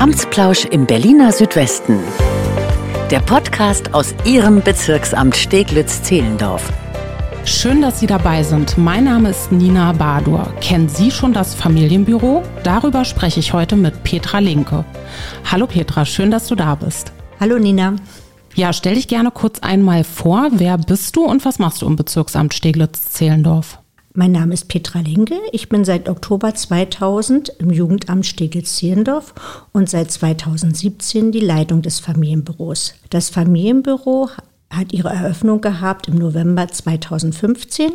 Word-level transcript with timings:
Amtsplausch 0.00 0.64
im 0.64 0.86
Berliner 0.86 1.30
Südwesten. 1.30 1.98
Der 3.10 3.20
Podcast 3.20 3.92
aus 3.92 4.14
Ihrem 4.24 4.62
Bezirksamt 4.62 5.36
Steglitz-Zehlendorf. 5.36 6.72
Schön, 7.44 7.82
dass 7.82 8.00
Sie 8.00 8.06
dabei 8.06 8.42
sind. 8.42 8.78
Mein 8.78 9.04
Name 9.04 9.28
ist 9.28 9.52
Nina 9.52 9.92
Badur. 9.92 10.54
Kennen 10.62 10.88
Sie 10.88 11.10
schon 11.10 11.34
das 11.34 11.54
Familienbüro? 11.54 12.42
Darüber 12.64 13.04
spreche 13.04 13.40
ich 13.40 13.52
heute 13.52 13.76
mit 13.76 14.02
Petra 14.02 14.38
Linke. 14.38 14.86
Hallo 15.44 15.66
Petra, 15.66 16.06
schön, 16.06 16.30
dass 16.30 16.46
du 16.46 16.54
da 16.54 16.76
bist. 16.76 17.12
Hallo 17.38 17.58
Nina. 17.58 17.96
Ja, 18.54 18.72
stell 18.72 18.94
dich 18.94 19.06
gerne 19.06 19.30
kurz 19.30 19.58
einmal 19.58 20.04
vor. 20.04 20.48
Wer 20.52 20.78
bist 20.78 21.14
du 21.14 21.26
und 21.26 21.44
was 21.44 21.58
machst 21.58 21.82
du 21.82 21.86
im 21.86 21.96
Bezirksamt 21.96 22.54
Steglitz-Zehlendorf? 22.54 23.79
Mein 24.12 24.32
Name 24.32 24.54
ist 24.54 24.66
Petra 24.66 25.00
Linke. 25.00 25.36
Ich 25.52 25.68
bin 25.68 25.84
seit 25.84 26.08
Oktober 26.08 26.52
2000 26.52 27.50
im 27.60 27.70
Jugendamt 27.70 28.26
Steglitz-Zierendorf 28.26 29.34
und 29.72 29.88
seit 29.88 30.10
2017 30.10 31.30
die 31.30 31.38
Leitung 31.38 31.80
des 31.82 32.00
Familienbüros. 32.00 32.94
Das 33.10 33.30
Familienbüro 33.30 34.28
hat 34.68 34.92
ihre 34.92 35.10
Eröffnung 35.10 35.60
gehabt 35.60 36.08
im 36.08 36.16
November 36.16 36.66
2015. 36.66 37.92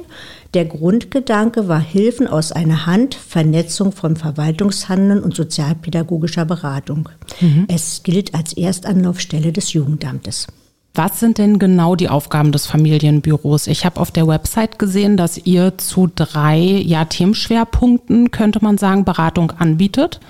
Der 0.53 0.63
Grundgedanke 0.63 1.67
war 1.67 1.81
Hilfen 1.81 2.27
aus 2.27 2.53
einer 2.53 2.85
Hand, 2.85 3.15
Vernetzung 3.15 3.91
von 3.91 4.15
Verwaltungshandeln 4.15 5.21
und 5.21 5.35
sozialpädagogischer 5.35 6.45
Beratung. 6.45 7.09
Mhm. 7.41 7.65
Es 7.67 8.03
gilt 8.03 8.33
als 8.33 8.53
Erstanlaufstelle 8.53 9.51
des 9.51 9.73
Jugendamtes. 9.73 10.47
Was 10.95 11.19
sind 11.19 11.37
denn 11.37 11.59
genau 11.59 11.95
die 11.95 12.07
Aufgaben 12.07 12.53
des 12.53 12.65
Familienbüros? 12.67 13.67
Ich 13.67 13.85
habe 13.85 13.99
auf 13.99 14.11
der 14.11 14.27
Website 14.27 14.79
gesehen, 14.79 15.17
dass 15.17 15.37
ihr 15.37 15.77
zu 15.77 16.09
drei 16.13 16.57
ja, 16.57 17.03
Themenschwerpunkten, 17.03 18.31
könnte 18.31 18.59
man 18.63 18.77
sagen, 18.77 19.03
Beratung 19.03 19.51
anbietet. 19.51 20.21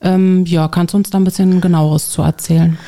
Ähm, 0.00 0.46
ja, 0.46 0.68
kannst 0.68 0.94
du 0.94 0.98
uns 0.98 1.10
da 1.10 1.18
ein 1.18 1.24
bisschen 1.24 1.60
genaueres 1.60 2.10
zu 2.10 2.22
erzählen? 2.22 2.78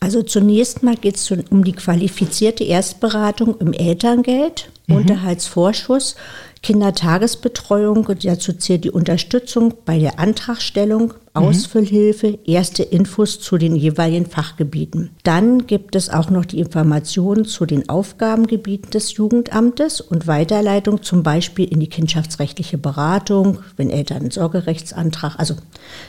Also 0.00 0.22
zunächst 0.22 0.82
mal 0.82 0.96
geht 0.96 1.16
es 1.16 1.30
um 1.30 1.64
die 1.64 1.72
qualifizierte 1.72 2.64
Erstberatung 2.64 3.56
im 3.58 3.72
Elterngeld, 3.72 4.68
mhm. 4.88 4.96
Unterhaltsvorschuss, 4.96 6.16
Kindertagesbetreuung 6.62 8.04
und 8.04 8.24
dazu 8.24 8.52
zählt 8.52 8.84
die 8.84 8.90
Unterstützung 8.90 9.74
bei 9.84 9.98
der 9.98 10.18
Antragstellung. 10.18 11.14
Ausfüllhilfe, 11.34 12.38
erste 12.46 12.84
Infos 12.84 13.40
zu 13.40 13.58
den 13.58 13.74
jeweiligen 13.74 14.26
Fachgebieten. 14.26 15.10
Dann 15.24 15.66
gibt 15.66 15.96
es 15.96 16.08
auch 16.08 16.30
noch 16.30 16.44
die 16.44 16.60
Informationen 16.60 17.44
zu 17.44 17.66
den 17.66 17.88
Aufgabengebieten 17.88 18.90
des 18.90 19.16
Jugendamtes 19.16 20.00
und 20.00 20.28
Weiterleitung 20.28 21.02
zum 21.02 21.24
Beispiel 21.24 21.66
in 21.66 21.80
die 21.80 21.88
kindschaftsrechtliche 21.88 22.78
Beratung, 22.78 23.58
wenn 23.76 23.90
Eltern 23.90 24.18
einen 24.18 24.30
Sorgerechtsantrag, 24.30 25.34
also 25.36 25.56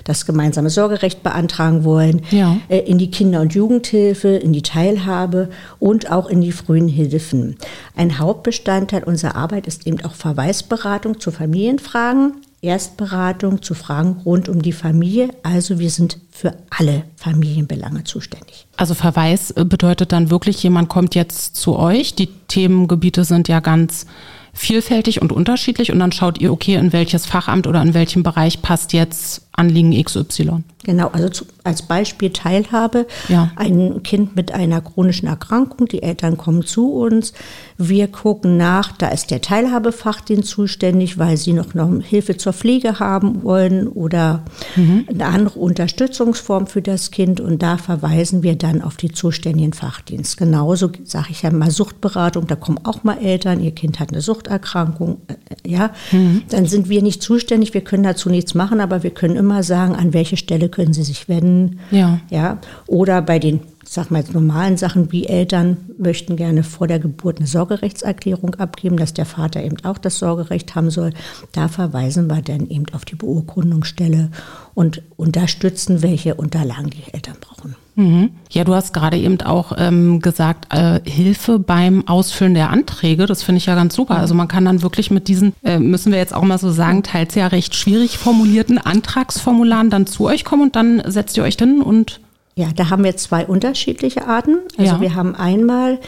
das 0.03 0.27
gemeinsame 0.27 0.69
Sorgerecht 0.69 1.23
beantragen 1.23 1.83
wollen, 1.83 2.21
ja. 2.29 2.57
Äh, 2.69 2.79
in 2.79 2.99
die 2.99 3.09
Kinder- 3.09 3.41
und 3.41 3.55
Jugendhilfe, 3.55 4.27
in 4.27 4.53
die 4.53 4.61
Teilhabe 4.61 5.49
und 5.79 6.11
auch 6.11 6.27
in 6.29 6.41
die 6.41 6.51
frühen 6.51 6.87
Hilfen. 6.87 7.55
Ein 7.95 8.19
Hauptbestandteil 8.19 9.03
unserer 9.03 9.35
Arbeit 9.35 9.65
ist 9.65 9.87
eben 9.87 10.05
auch 10.05 10.13
Verweisberatung 10.13 11.19
zu 11.19 11.31
Familienfragen, 11.31 12.33
Erstberatung 12.65 13.61
zu 13.61 13.73
Fragen 13.73 14.21
rund 14.25 14.49
um 14.49 14.61
die 14.61 14.73
Familie. 14.73 15.29
Also 15.43 15.79
wir 15.79 15.89
sind 15.89 16.19
für 16.31 16.57
alle 16.69 17.03
Familienbelange 17.15 18.03
zuständig. 18.03 18.67
Also 18.75 18.93
Verweis 18.93 19.53
bedeutet 19.53 20.11
dann 20.11 20.29
wirklich, 20.29 20.61
jemand 20.61 20.89
kommt 20.89 21.15
jetzt 21.15 21.55
zu 21.55 21.77
euch. 21.77 22.15
Die 22.15 22.27
Themengebiete 22.47 23.23
sind 23.23 23.47
ja 23.47 23.59
ganz 23.61 24.05
vielfältig 24.53 25.21
und 25.21 25.31
unterschiedlich 25.31 25.91
und 25.91 25.99
dann 25.99 26.11
schaut 26.11 26.39
ihr, 26.39 26.51
okay, 26.51 26.75
in 26.75 26.93
welches 26.93 27.25
Fachamt 27.25 27.67
oder 27.67 27.81
in 27.81 27.93
welchem 27.93 28.23
Bereich 28.23 28.61
passt 28.61 28.93
jetzt 28.93 29.47
Anliegen 29.55 29.91
XY. 30.03 30.63
Genau, 30.85 31.07
also 31.07 31.29
zu, 31.29 31.45
als 31.63 31.81
Beispiel 31.81 32.29
Teilhabe. 32.29 33.07
Ja. 33.27 33.51
Ein 33.55 34.03
Kind 34.03 34.35
mit 34.35 34.51
einer 34.51 34.81
chronischen 34.81 35.27
Erkrankung, 35.27 35.87
die 35.87 36.03
Eltern 36.03 36.37
kommen 36.37 36.63
zu 36.63 36.91
uns. 36.93 37.33
Wir 37.77 38.07
gucken 38.07 38.55
nach, 38.57 38.91
da 38.91 39.07
ist 39.07 39.31
der 39.31 39.41
Teilhabefachdienst 39.41 40.47
zuständig, 40.47 41.17
weil 41.17 41.37
sie 41.37 41.53
noch, 41.53 41.73
noch 41.73 41.91
Hilfe 42.03 42.37
zur 42.37 42.53
Pflege 42.53 42.99
haben 42.99 43.41
wollen 43.41 43.87
oder 43.87 44.43
mhm. 44.75 45.05
eine 45.09 45.25
andere 45.25 45.57
Unterstützungsform 45.57 46.67
für 46.67 46.83
das 46.83 47.09
Kind. 47.09 47.39
Und 47.39 47.63
da 47.63 47.77
verweisen 47.77 48.43
wir 48.43 48.55
dann 48.55 48.83
auf 48.83 48.95
die 48.95 49.11
zuständigen 49.11 49.73
Fachdienst. 49.73 50.37
Genauso 50.37 50.91
sage 51.03 51.29
ich 51.31 51.41
ja 51.41 51.49
mal 51.49 51.71
Suchtberatung, 51.71 52.45
da 52.45 52.55
kommen 52.55 52.79
auch 52.83 53.03
mal 53.03 53.17
Eltern, 53.17 53.59
ihr 53.59 53.71
Kind 53.71 53.99
hat 53.99 54.11
eine 54.11 54.21
Suchterkrankung, 54.21 55.21
äh, 55.27 55.67
ja. 55.67 55.89
Mhm. 56.11 56.43
Dann 56.49 56.67
sind 56.67 56.89
wir 56.89 57.01
nicht 57.01 57.23
zuständig, 57.23 57.73
wir 57.73 57.81
können 57.81 58.03
dazu 58.03 58.29
nichts 58.29 58.53
machen, 58.53 58.79
aber 58.79 59.01
wir 59.01 59.09
können 59.09 59.35
immer 59.35 59.44
sagen, 59.63 59.95
an 59.95 60.13
welche 60.13 60.37
Stelle 60.37 60.69
können 60.69 60.93
sie 60.93 61.03
sich 61.03 61.27
wenden. 61.29 61.79
Ja. 61.91 62.19
ja. 62.29 62.59
Oder 62.87 63.21
bei 63.21 63.39
den, 63.39 63.61
sag 63.83 64.11
mal 64.11 64.19
jetzt 64.19 64.33
normalen 64.33 64.77
Sachen 64.77 65.11
wie 65.11 65.27
Eltern 65.27 65.77
möchten 65.97 66.35
gerne 66.35 66.63
vor 66.63 66.87
der 66.87 66.99
Geburt 66.99 67.37
eine 67.37 67.47
Sorgerechtserklärung 67.47 68.55
abgeben, 68.55 68.97
dass 68.97 69.13
der 69.13 69.25
Vater 69.25 69.63
eben 69.63 69.77
auch 69.83 69.97
das 69.97 70.19
Sorgerecht 70.19 70.75
haben 70.75 70.89
soll. 70.89 71.11
Da 71.51 71.67
verweisen 71.67 72.27
wir 72.27 72.41
dann 72.41 72.69
eben 72.69 72.85
auf 72.93 73.05
die 73.05 73.15
Beurkundungsstelle 73.15 74.31
und 74.73 75.01
unterstützen, 75.17 76.01
welche 76.01 76.35
Unterlagen 76.35 76.89
die 76.89 77.13
Eltern 77.13 77.37
brauchen. 77.39 77.75
Mhm. 77.95 78.31
Ja, 78.51 78.63
du 78.63 78.73
hast 78.73 78.93
gerade 78.93 79.17
eben 79.17 79.39
auch 79.41 79.71
ähm, 79.77 80.19
gesagt, 80.19 80.73
äh, 80.73 80.99
Hilfe 81.09 81.59
beim 81.59 82.07
Ausfüllen 82.07 82.53
der 82.53 82.69
Anträge. 82.69 83.25
Das 83.25 83.43
finde 83.43 83.57
ich 83.57 83.65
ja 83.65 83.75
ganz 83.75 83.95
super. 83.95 84.17
Also 84.17 84.35
man 84.35 84.47
kann 84.47 84.65
dann 84.65 84.81
wirklich 84.81 85.11
mit 85.11 85.27
diesen, 85.27 85.53
äh, 85.63 85.79
müssen 85.79 86.11
wir 86.11 86.19
jetzt 86.19 86.33
auch 86.33 86.43
mal 86.43 86.57
so 86.57 86.71
sagen, 86.71 87.03
teils 87.03 87.35
ja 87.35 87.47
recht 87.47 87.75
schwierig 87.75 88.17
formulierten 88.17 88.77
Antragsformularen 88.77 89.89
dann 89.89 90.07
zu 90.07 90.25
euch 90.25 90.43
kommen 90.43 90.63
und 90.63 90.75
dann 90.75 91.01
setzt 91.05 91.37
ihr 91.37 91.43
euch 91.43 91.55
hin 91.55 91.81
und 91.81 92.19
ja, 92.57 92.67
da 92.73 92.89
haben 92.89 93.03
wir 93.03 93.17
zwei 93.17 93.45
unterschiedliche 93.45 94.27
Arten. 94.27 94.59
Also 94.77 94.95
ja. 94.95 95.01
wir 95.01 95.15
haben 95.15 95.35
einmal 95.35 95.99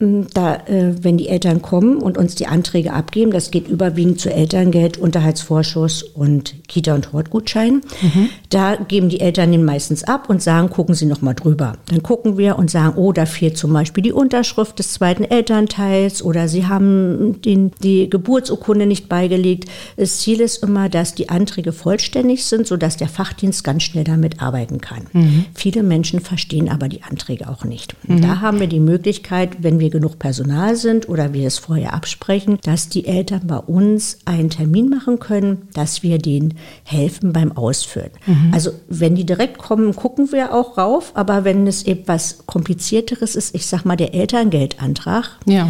da, 0.00 0.54
äh, 0.66 0.94
wenn 1.02 1.18
die 1.18 1.28
Eltern 1.28 1.60
kommen 1.60 1.96
und 1.96 2.16
uns 2.18 2.36
die 2.36 2.46
Anträge 2.46 2.92
abgeben, 2.92 3.32
das 3.32 3.50
geht 3.50 3.66
überwiegend 3.66 4.20
zu 4.20 4.32
Elterngeld, 4.32 4.96
Unterhaltsvorschuss 4.96 6.04
und 6.04 6.54
Kita- 6.68 6.94
und 6.94 7.12
Hortgutschein. 7.12 7.80
Mhm. 8.00 8.28
Da 8.48 8.76
geben 8.76 9.08
die 9.08 9.18
Eltern 9.18 9.50
den 9.50 9.64
meistens 9.64 10.04
ab 10.04 10.30
und 10.30 10.40
sagen, 10.40 10.70
gucken 10.70 10.94
Sie 10.94 11.06
noch 11.06 11.20
mal 11.20 11.34
drüber. 11.34 11.78
Dann 11.86 12.04
gucken 12.04 12.38
wir 12.38 12.58
und 12.58 12.70
sagen, 12.70 12.96
oh, 12.96 13.12
da 13.12 13.26
fehlt 13.26 13.58
zum 13.58 13.72
Beispiel 13.72 14.04
die 14.04 14.12
Unterschrift 14.12 14.78
des 14.78 14.92
zweiten 14.92 15.24
Elternteils 15.24 16.22
oder 16.22 16.46
Sie 16.46 16.66
haben 16.66 17.42
den, 17.42 17.72
die 17.82 18.08
Geburtsurkunde 18.08 18.86
nicht 18.86 19.08
beigelegt. 19.08 19.68
Das 19.96 20.20
Ziel 20.20 20.40
ist 20.40 20.62
immer, 20.62 20.88
dass 20.88 21.16
die 21.16 21.28
Anträge 21.28 21.72
vollständig 21.72 22.44
sind, 22.44 22.68
sodass 22.68 22.96
der 22.96 23.08
Fachdienst 23.08 23.64
ganz 23.64 23.82
schnell 23.82 24.04
damit 24.04 24.40
arbeiten 24.40 24.80
kann. 24.80 25.08
Mhm. 25.12 25.46
Viele 25.54 25.82
Menschen 25.82 26.20
verstehen 26.20 26.68
aber 26.68 26.88
die 26.88 27.02
Anträge 27.02 27.48
auch 27.48 27.64
nicht. 27.64 27.96
Mhm. 28.06 28.20
Da 28.20 28.40
haben 28.40 28.60
wir 28.60 28.68
die 28.68 28.78
Möglichkeit, 28.78 29.56
wenn 29.64 29.80
wir 29.80 29.87
wir 29.88 30.00
genug 30.00 30.18
Personal 30.18 30.76
sind 30.76 31.08
oder 31.08 31.32
wir 31.32 31.46
es 31.46 31.58
vorher 31.58 31.94
absprechen, 31.94 32.58
dass 32.62 32.88
die 32.88 33.06
Eltern 33.06 33.46
bei 33.46 33.56
uns 33.56 34.18
einen 34.26 34.50
Termin 34.50 34.90
machen 34.90 35.18
können, 35.18 35.68
dass 35.72 36.02
wir 36.02 36.18
denen 36.18 36.54
helfen 36.84 37.32
beim 37.32 37.56
Ausfüllen. 37.56 38.10
Mhm. 38.26 38.50
Also 38.52 38.72
wenn 38.88 39.14
die 39.14 39.24
direkt 39.24 39.58
kommen, 39.58 39.96
gucken 39.96 40.30
wir 40.32 40.54
auch 40.54 40.76
rauf, 40.76 41.12
aber 41.14 41.44
wenn 41.44 41.66
es 41.66 41.84
etwas 41.84 42.46
komplizierteres 42.46 43.34
ist, 43.34 43.54
ich 43.54 43.66
sag 43.66 43.84
mal 43.84 43.96
der 43.96 44.14
Elterngeldantrag, 44.14 45.38
ja 45.46 45.68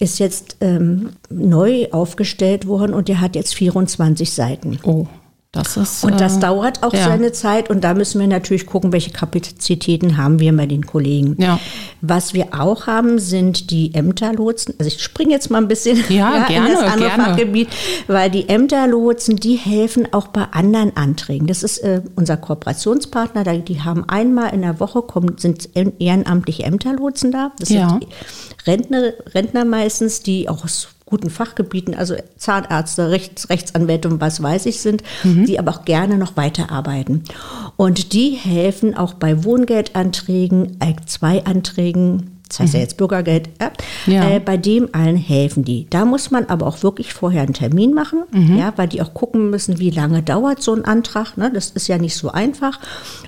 ist 0.00 0.18
jetzt 0.18 0.56
ähm, 0.60 1.10
neu 1.30 1.86
aufgestellt 1.92 2.66
worden 2.66 2.94
und 2.94 3.06
der 3.06 3.20
hat 3.20 3.36
jetzt 3.36 3.54
24 3.54 4.32
Seiten. 4.32 4.78
Oh. 4.82 5.06
Das 5.54 5.76
ist, 5.76 6.02
und 6.02 6.20
das 6.20 6.38
äh, 6.38 6.40
dauert 6.40 6.82
auch 6.82 6.92
ja. 6.92 7.04
seine 7.04 7.30
Zeit 7.30 7.70
und 7.70 7.82
da 7.84 7.94
müssen 7.94 8.20
wir 8.20 8.26
natürlich 8.26 8.66
gucken, 8.66 8.92
welche 8.92 9.10
Kapazitäten 9.10 10.16
haben 10.16 10.40
wir 10.40 10.54
bei 10.56 10.66
den 10.66 10.84
Kollegen. 10.84 11.36
Ja. 11.38 11.60
Was 12.00 12.34
wir 12.34 12.48
auch 12.58 12.88
haben, 12.88 13.20
sind 13.20 13.70
die 13.70 13.94
Ämterlotsen. 13.94 14.74
Also 14.78 14.88
ich 14.88 15.00
springe 15.00 15.30
jetzt 15.30 15.50
mal 15.50 15.58
ein 15.58 15.68
bisschen 15.68 15.98
ja, 16.08 16.36
ja, 16.36 16.44
gerne, 16.46 16.68
in 16.68 16.74
das 16.74 16.82
andere 16.82 17.08
gerne. 17.08 17.24
Fachgebiet, 17.24 17.68
weil 18.08 18.30
die 18.30 18.48
Ämterlotsen, 18.48 19.36
die 19.36 19.54
helfen 19.54 20.12
auch 20.12 20.26
bei 20.28 20.42
anderen 20.50 20.96
Anträgen. 20.96 21.46
Das 21.46 21.62
ist 21.62 21.78
äh, 21.78 22.02
unser 22.16 22.36
Kooperationspartner, 22.36 23.44
die 23.44 23.80
haben 23.80 24.08
einmal 24.08 24.52
in 24.52 24.62
der 24.62 24.80
Woche, 24.80 25.02
kommen, 25.02 25.36
sind 25.38 25.68
ehrenamtliche 25.74 26.64
Ämterlotsen 26.64 27.30
da. 27.30 27.52
Das 27.58 27.68
sind 27.68 28.06
Rentner, 28.66 29.12
Rentner 29.34 29.64
meistens, 29.64 30.22
die 30.22 30.48
auch 30.48 30.64
guten 31.14 31.30
Fachgebieten, 31.30 31.94
also 31.94 32.16
Zahnärzte, 32.36 33.10
Rechts, 33.10 33.48
Rechtsanwälte 33.48 34.08
und 34.08 34.20
was 34.20 34.42
weiß 34.42 34.66
ich 34.66 34.80
sind, 34.80 35.04
mhm. 35.22 35.44
die 35.44 35.60
aber 35.60 35.70
auch 35.70 35.84
gerne 35.84 36.18
noch 36.18 36.36
weiterarbeiten. 36.36 37.22
Und 37.76 38.12
die 38.12 38.30
helfen 38.30 38.96
auch 38.96 39.14
bei 39.14 39.44
Wohngeldanträgen, 39.44 40.76
ALK-2-Anträgen, 40.80 42.40
das 42.48 42.58
heißt 42.58 42.74
ja 42.74 42.78
mhm. 42.78 42.82
jetzt 42.82 42.96
Bürgergeld, 42.96 43.48
äh, 43.60 44.10
ja. 44.10 44.28
äh, 44.28 44.40
bei 44.40 44.56
dem 44.56 44.88
allen 44.90 45.16
helfen 45.16 45.64
die. 45.64 45.86
Da 45.88 46.04
muss 46.04 46.32
man 46.32 46.46
aber 46.46 46.66
auch 46.66 46.82
wirklich 46.82 47.14
vorher 47.14 47.42
einen 47.42 47.54
Termin 47.54 47.94
machen, 47.94 48.24
mhm. 48.32 48.58
ja, 48.58 48.72
weil 48.74 48.88
die 48.88 49.00
auch 49.00 49.14
gucken 49.14 49.50
müssen, 49.50 49.78
wie 49.78 49.90
lange 49.90 50.20
dauert 50.20 50.64
so 50.64 50.74
ein 50.74 50.84
Antrag. 50.84 51.36
Ne? 51.36 51.52
Das 51.54 51.70
ist 51.70 51.86
ja 51.86 51.96
nicht 51.96 52.16
so 52.16 52.32
einfach. 52.32 52.80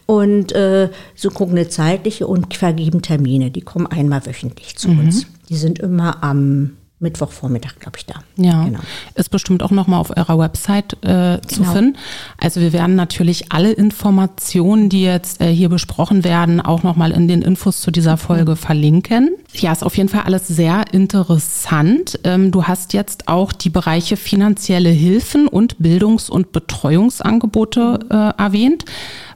Und 0.07 0.51
äh, 0.53 0.91
so 1.15 1.31
gucken 1.31 1.57
eine 1.57 1.69
zeitliche 1.69 2.27
und 2.27 2.53
vergeben 2.55 3.01
Termine. 3.01 3.53
Die 3.53 3.63
kommen 3.63 3.87
einmal 3.87 4.27
wöchentlich 4.27 4.75
zu 4.77 4.89
mhm. 4.89 4.99
uns. 4.99 5.27
Die 5.49 5.57
sind 5.57 5.79
immer 5.79 6.25
am 6.25 6.73
Mittwochvormittag, 6.99 7.79
glaube 7.79 7.99
ich, 7.99 8.07
da. 8.07 8.15
Ja, 8.37 8.65
genau. 8.65 8.79
ist 9.15 9.31
bestimmt 9.31 9.63
auch 9.63 9.71
nochmal 9.71 10.01
auf 10.01 10.17
eurer 10.17 10.39
Website 10.39 10.95
äh, 11.05 11.43
zu 11.47 11.61
genau. 11.61 11.73
finden. 11.73 11.99
Also 12.39 12.63
wir 12.63 12.73
werden 12.73 12.97
natürlich 12.97 13.53
alle 13.53 13.73
Informationen, 13.73 14.89
die 14.89 15.03
jetzt 15.03 15.43
äh, 15.43 15.53
hier 15.53 15.69
besprochen 15.69 16.25
werden, 16.25 16.59
auch 16.59 16.83
nochmal 16.83 17.11
in 17.11 17.29
den 17.29 17.43
Infos 17.43 17.83
zu 17.83 17.91
dieser 17.91 18.17
Folge 18.17 18.53
mhm. 18.53 18.57
verlinken. 18.57 19.31
Ja, 19.53 19.73
ist 19.73 19.85
auf 19.85 19.95
jeden 19.97 20.09
Fall 20.09 20.23
alles 20.23 20.49
sehr 20.49 20.85
interessant. 20.93 22.19
Ähm, 22.25 22.51
du 22.51 22.65
hast 22.65 22.95
jetzt 22.95 23.29
auch 23.29 23.53
die 23.53 23.71
Bereiche 23.71 24.17
finanzielle 24.17 24.89
Hilfen 24.89 25.49
und 25.49 25.77
Bildungs- 25.79 26.31
und 26.31 26.53
Betreuungsangebote 26.53 27.99
äh, 28.09 28.43
erwähnt. 28.43 28.87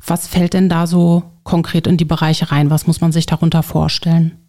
Was 0.06 0.26
fällt 0.26 0.54
denn 0.54 0.70
da 0.70 0.86
so 0.86 1.24
konkret 1.44 1.86
in 1.86 1.98
die 1.98 2.06
Bereiche 2.06 2.50
rein? 2.50 2.70
Was 2.70 2.86
muss 2.86 3.02
man 3.02 3.12
sich 3.12 3.26
darunter 3.26 3.62
vorstellen? 3.62 4.39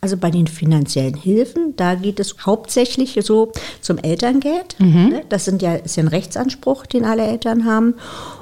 Also 0.00 0.16
bei 0.16 0.30
den 0.30 0.46
finanziellen 0.46 1.14
Hilfen, 1.14 1.76
da 1.76 1.94
geht 1.94 2.20
es 2.20 2.36
hauptsächlich 2.44 3.18
so 3.22 3.52
zum 3.80 3.98
Elterngeld. 3.98 4.76
Mhm. 4.78 5.08
Ne? 5.08 5.22
Das 5.28 5.44
sind 5.44 5.62
ja, 5.62 5.74
ist 5.74 5.96
ja 5.96 6.02
ein 6.02 6.08
Rechtsanspruch, 6.08 6.86
den 6.86 7.04
alle 7.04 7.26
Eltern 7.26 7.64
haben. 7.64 7.94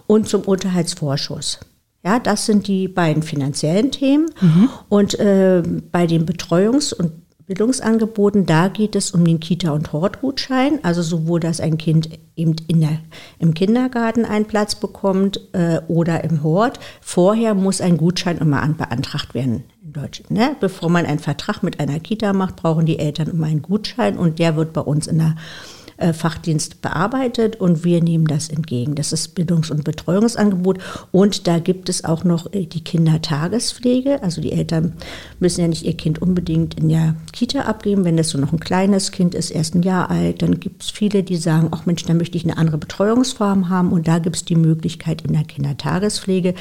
Und 0.06 0.28
zum 0.28 0.42
Unterhaltsvorschuss. 0.42 1.60
Ja, 2.04 2.18
das 2.20 2.46
sind 2.46 2.68
die 2.68 2.88
beiden 2.88 3.22
finanziellen 3.22 3.90
Themen. 3.90 4.30
Mhm. 4.40 4.70
Und 4.88 5.18
äh, 5.18 5.62
bei 5.90 6.06
den 6.06 6.26
Betreuungs- 6.26 6.94
und 6.94 7.12
Bildungsangeboten, 7.48 8.44
da 8.44 8.68
geht 8.68 8.94
es 8.94 9.10
um 9.10 9.24
den 9.24 9.40
Kita- 9.40 9.72
und 9.72 9.92
Hortgutschein, 9.92 10.80
also 10.84 11.00
sowohl, 11.00 11.40
dass 11.40 11.60
ein 11.60 11.78
Kind 11.78 12.10
eben 12.36 12.54
in 12.68 12.80
der, 12.82 13.00
im 13.38 13.54
Kindergarten 13.54 14.26
einen 14.26 14.44
Platz 14.44 14.74
bekommt 14.74 15.40
äh, 15.54 15.80
oder 15.88 16.24
im 16.24 16.42
Hort. 16.42 16.78
Vorher 17.00 17.54
muss 17.54 17.80
ein 17.80 17.96
Gutschein 17.96 18.36
immer 18.36 18.62
an, 18.62 18.76
beantragt 18.76 19.32
werden 19.32 19.64
in 19.88 19.92
Deutschland. 19.92 20.30
Ne? 20.30 20.56
Bevor 20.60 20.90
man 20.90 21.06
einen 21.06 21.18
Vertrag 21.18 21.62
mit 21.62 21.80
einer 21.80 21.98
Kita 22.00 22.32
macht, 22.32 22.56
brauchen 22.56 22.86
die 22.86 22.98
Eltern 22.98 23.28
immer 23.28 23.46
einen 23.46 23.62
Gutschein 23.62 24.16
und 24.16 24.38
der 24.38 24.56
wird 24.56 24.72
bei 24.72 24.80
uns 24.80 25.06
in 25.06 25.18
der 25.18 25.36
Fachdienst 26.12 26.80
bearbeitet 26.80 27.56
und 27.56 27.82
wir 27.84 28.00
nehmen 28.00 28.26
das 28.26 28.48
entgegen. 28.48 28.94
Das 28.94 29.12
ist 29.12 29.34
Bildungs- 29.34 29.70
und 29.70 29.82
Betreuungsangebot 29.82 30.78
und 31.10 31.48
da 31.48 31.58
gibt 31.58 31.88
es 31.88 32.04
auch 32.04 32.22
noch 32.22 32.52
äh, 32.52 32.66
die 32.66 32.84
Kindertagespflege. 32.84 34.22
Also 34.22 34.40
die 34.40 34.52
Eltern 34.52 34.92
müssen 35.40 35.60
ja 35.60 35.68
nicht 35.68 35.84
ihr 35.84 35.96
Kind 35.96 36.22
unbedingt 36.22 36.74
in 36.74 36.88
der 36.88 37.16
Kita 37.32 37.62
abgeben. 37.62 38.04
Wenn 38.04 38.16
das 38.16 38.28
so 38.30 38.38
noch 38.38 38.52
ein 38.52 38.60
kleines 38.60 39.10
Kind 39.10 39.34
ist, 39.34 39.50
erst 39.50 39.74
ein 39.74 39.82
Jahr 39.82 40.08
alt, 40.08 40.42
dann 40.42 40.60
gibt 40.60 40.84
es 40.84 40.90
viele, 40.90 41.24
die 41.24 41.36
sagen, 41.36 41.68
ach 41.72 41.84
Mensch, 41.84 42.04
da 42.04 42.14
möchte 42.14 42.36
ich 42.36 42.44
eine 42.44 42.58
andere 42.58 42.78
Betreuungsform 42.78 43.68
haben 43.68 43.90
und 43.90 44.06
da 44.06 44.20
gibt 44.20 44.36
es 44.36 44.44
die 44.44 44.56
Möglichkeit 44.56 45.22
in 45.22 45.32
der 45.32 45.44
Kindertagespflege. 45.44 46.54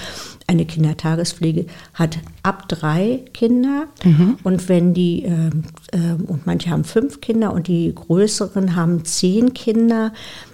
Eine 0.48 0.66
Kindertagespflege 0.66 1.68
hat 1.94 2.18
ab 2.42 2.68
drei 2.69 3.24
Kinder 3.33 3.86
mhm. 4.04 4.38
und 4.44 4.68
wenn 4.68 4.95
die, 4.95 5.25
äh, 5.25 5.50
äh, 5.92 6.13
und 6.25 6.48
manche 6.48 6.72
haben 6.72 6.86
fünf 6.86 7.22
Kinder 7.22 7.54
und 7.54 7.68
die 7.68 7.94
größeren 7.94 8.75
haben 8.75 9.06
zehn 9.06 9.27
zehn 9.28 9.54
Kinder. 9.54 10.14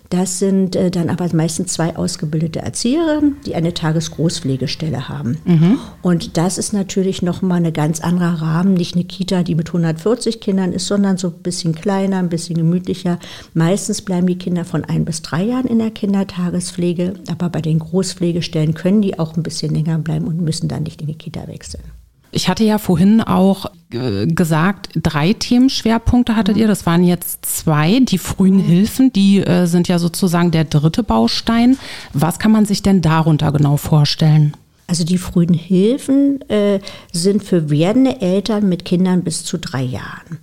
Das 0.09 0.37
sind 0.37 0.75
äh, 0.75 0.91
dann 0.91 1.09
aber 1.09 1.27
meistens 1.33 1.73
zwei 1.73 1.95
ausgebildete 1.95 2.59
Erzieherinnen, 2.59 3.37
die 3.47 3.55
eine 3.55 3.73
Tagesgroßpflegestelle 3.73 5.09
haben. 5.09 5.39
Mhm. 5.45 5.79
Und 6.03 6.37
das 6.37 6.59
ist 6.59 6.71
natürlich 6.71 7.23
nochmal 7.23 7.65
ein 7.65 7.73
ganz 7.73 7.99
anderer 7.99 8.41
Rahmen. 8.41 8.75
Nicht 8.75 8.95
eine 8.95 9.05
Kita, 9.05 9.41
die 9.41 9.55
mit 9.55 9.69
140 9.69 10.39
Kindern 10.39 10.71
ist, 10.71 10.85
sondern 10.85 11.17
so 11.17 11.29
ein 11.29 11.41
bisschen 11.41 11.73
kleiner, 11.73 12.17
ein 12.17 12.29
bisschen 12.29 12.57
gemütlicher. 12.57 13.17
Meistens 13.55 14.03
bleiben 14.03 14.27
die 14.27 14.37
Kinder 14.37 14.65
von 14.65 14.83
ein 14.85 15.03
bis 15.03 15.23
drei 15.23 15.43
Jahren 15.43 15.65
in 15.65 15.79
der 15.79 15.91
Kindertagespflege. 15.91 17.15
Aber 17.31 17.49
bei 17.49 17.61
den 17.61 17.79
Großpflegestellen 17.79 18.75
können 18.75 19.01
die 19.01 19.17
auch 19.17 19.35
ein 19.35 19.43
bisschen 19.43 19.73
länger 19.73 19.97
bleiben 19.97 20.27
und 20.27 20.41
müssen 20.41 20.67
dann 20.67 20.83
nicht 20.83 21.01
in 21.01 21.07
die 21.07 21.17
Kita 21.17 21.47
wechseln. 21.47 21.83
Ich 22.33 22.49
hatte 22.49 22.63
ja 22.63 22.79
vorhin 22.79 23.21
auch 23.21 23.67
äh, 23.91 24.25
gesagt, 24.25 24.89
drei 24.95 25.33
Themenschwerpunkte 25.33 26.35
hattet 26.35 26.57
ihr. 26.57 26.67
Das 26.67 26.85
waren 26.85 27.03
jetzt 27.03 27.45
zwei. 27.45 27.99
Die 27.99 28.17
frühen 28.17 28.59
Hilfen, 28.59 29.13
die 29.13 29.39
äh, 29.39 29.67
sind 29.67 29.87
ja 29.87 29.99
sozusagen 29.99 30.51
der 30.51 30.65
dritte 30.65 31.03
Baustein. 31.03 31.77
Was 32.13 32.39
kann 32.39 32.51
man 32.51 32.65
sich 32.65 32.81
denn 32.81 33.01
darunter 33.01 33.51
genau 33.51 33.77
vorstellen? 33.77 34.55
Also 34.87 35.05
die 35.05 35.17
frühen 35.17 35.53
Hilfen 35.53 36.41
äh, 36.49 36.79
sind 37.11 37.43
für 37.43 37.69
werdende 37.69 38.21
Eltern 38.21 38.67
mit 38.67 38.83
Kindern 38.83 39.23
bis 39.23 39.45
zu 39.45 39.57
drei 39.57 39.81
Jahren. 39.81 40.39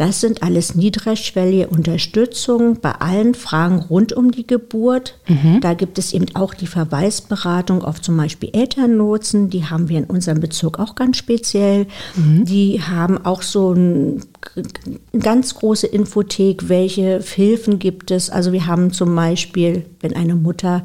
Das 0.00 0.18
sind 0.18 0.42
alles 0.42 0.74
niedrigschwellige 0.76 1.68
Unterstützung 1.68 2.80
bei 2.80 2.92
allen 2.92 3.34
Fragen 3.34 3.80
rund 3.80 4.14
um 4.14 4.32
die 4.32 4.46
Geburt. 4.46 5.18
Mhm. 5.28 5.60
Da 5.60 5.74
gibt 5.74 5.98
es 5.98 6.14
eben 6.14 6.24
auch 6.32 6.54
die 6.54 6.68
Verweisberatung 6.68 7.84
auf 7.84 8.00
zum 8.00 8.16
Beispiel 8.16 8.48
Elternnotsen. 8.54 9.50
Die 9.50 9.66
haben 9.66 9.90
wir 9.90 9.98
in 9.98 10.04
unserem 10.04 10.40
Bezirk 10.40 10.78
auch 10.78 10.94
ganz 10.94 11.18
speziell. 11.18 11.86
Mhm. 12.16 12.46
Die 12.46 12.80
haben 12.80 13.22
auch 13.26 13.42
so 13.42 13.74
ein, 13.74 14.22
eine 14.56 15.22
ganz 15.22 15.54
große 15.56 15.88
Infothek, 15.88 16.70
welche 16.70 17.20
Hilfen 17.20 17.78
gibt 17.78 18.10
es. 18.10 18.30
Also 18.30 18.52
wir 18.52 18.66
haben 18.66 18.94
zum 18.94 19.14
Beispiel, 19.14 19.84
wenn 20.00 20.16
eine 20.16 20.34
Mutter 20.34 20.82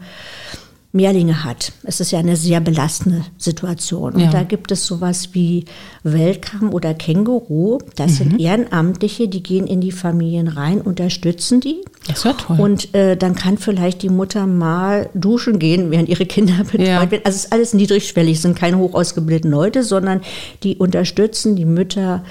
Mehrlinge 0.96 1.44
hat. 1.44 1.74
Es 1.84 2.00
ist 2.00 2.12
ja 2.12 2.20
eine 2.20 2.38
sehr 2.38 2.62
belastende 2.62 3.26
Situation. 3.38 4.14
Und 4.14 4.22
ja. 4.22 4.32
da 4.32 4.44
gibt 4.44 4.72
es 4.72 4.86
sowas 4.86 5.30
wie 5.34 5.66
Welcome 6.04 6.72
oder 6.72 6.94
Känguru. 6.94 7.80
Das 7.98 8.12
mhm. 8.12 8.16
sind 8.16 8.40
Ehrenamtliche, 8.40 9.28
die 9.28 9.44
gehen 9.44 9.68
in 9.68 9.82
die 9.82 9.92
Familien 9.92 10.48
rein, 10.48 10.80
unterstützen 10.80 11.60
die. 11.60 11.84
Das 12.08 12.24
wäre 12.24 12.38
toll. 12.38 12.60
Und 12.60 12.96
äh, 12.96 13.18
dann 13.18 13.36
kann 13.36 13.58
vielleicht 13.58 14.04
die 14.04 14.10
Mutter 14.10 14.48
mal 14.48 15.10
duschen 15.14 15.60
gehen, 15.60 15.92
während 15.92 16.08
ihre 16.08 16.26
Kinder 16.26 16.64
betreut 16.64 16.88
ja. 16.88 17.12
werden. 17.12 17.26
Also 17.26 17.36
es 17.36 17.46
ist 17.46 17.52
alles 17.52 17.74
niedrigschwellig, 17.74 18.38
es 18.38 18.42
sind 18.44 18.56
keine 18.58 18.78
hoch 18.78 18.94
ausgebildeten 18.94 19.52
Leute, 19.52 19.84
sondern 19.84 20.22
die 20.64 20.78
unterstützen 20.78 21.58
die 21.58 21.66
Mütter 21.66 22.24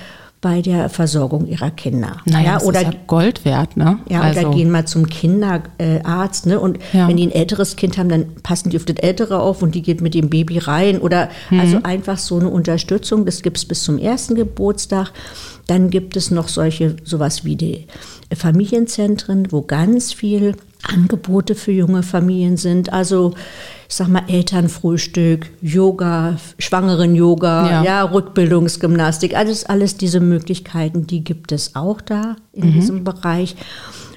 bei 0.45 0.61
der 0.61 0.91
Versorgung 0.91 1.47
ihrer 1.47 1.71
Kinder. 1.71 2.19
Naja, 2.27 2.59
ja, 2.59 2.61
oder 2.61 2.83
ist 2.83 2.87
ja 2.89 2.93
Gold 3.07 3.47
wert, 3.47 3.79
ne? 3.79 3.99
Ja, 4.11 4.21
also. 4.21 4.41
oder 4.41 4.51
gehen 4.51 4.71
mal 4.71 4.87
zum 4.87 5.07
Kinderarzt, 5.07 6.45
ne? 6.45 6.61
Und 6.61 6.79
ja. 6.93 7.09
wenn 7.09 7.17
die 7.17 7.27
ein 7.27 7.33
älteres 7.33 7.77
Kind 7.77 7.97
haben, 7.97 8.11
dann 8.11 8.27
passen 8.43 8.69
die 8.69 8.77
auf 8.77 8.85
das 8.85 8.97
Ältere 8.97 9.41
auf 9.41 9.63
und 9.63 9.75
die 9.75 9.81
geht 9.81 10.03
mit 10.03 10.13
dem 10.13 10.29
Baby 10.29 10.59
rein. 10.59 10.99
Oder 10.99 11.31
mhm. 11.49 11.61
also 11.61 11.79
einfach 11.83 12.19
so 12.19 12.39
eine 12.39 12.51
Unterstützung. 12.51 13.25
Das 13.25 13.41
gibt 13.41 13.57
es 13.57 13.65
bis 13.65 13.85
zum 13.85 13.97
ersten 13.97 14.35
Geburtstag. 14.35 15.13
Dann 15.67 15.89
gibt 15.89 16.15
es 16.15 16.31
noch 16.31 16.49
solche, 16.49 16.97
sowas 17.05 17.47
wie 17.47 17.57
die 17.57 17.87
Familienzentren, 18.31 19.51
wo 19.51 19.63
ganz 19.63 20.13
viel 20.13 20.57
Angebote 20.93 21.55
für 21.55 21.73
junge 21.73 22.03
Familien 22.03 22.57
sind. 22.57 22.93
Also 22.93 23.35
ich 23.89 23.95
sag 23.95 24.09
mal 24.09 24.25
Elternfrühstück, 24.29 25.51
Yoga, 25.61 26.37
Schwangeren-Yoga, 26.59 27.71
ja. 27.71 27.85
ja. 27.85 28.03
Rückbildungsgymnastik, 28.05 29.37
alles, 29.37 29.65
alles 29.65 29.97
diese 29.97 30.21
Möglichkeiten, 30.21 31.07
die 31.07 31.23
gibt 31.23 31.53
es 31.53 31.77
auch 31.77 32.01
da 32.01 32.37
in 32.53 32.69
mhm. 32.69 32.73
diesem 32.73 33.05
Bereich. 33.05 33.57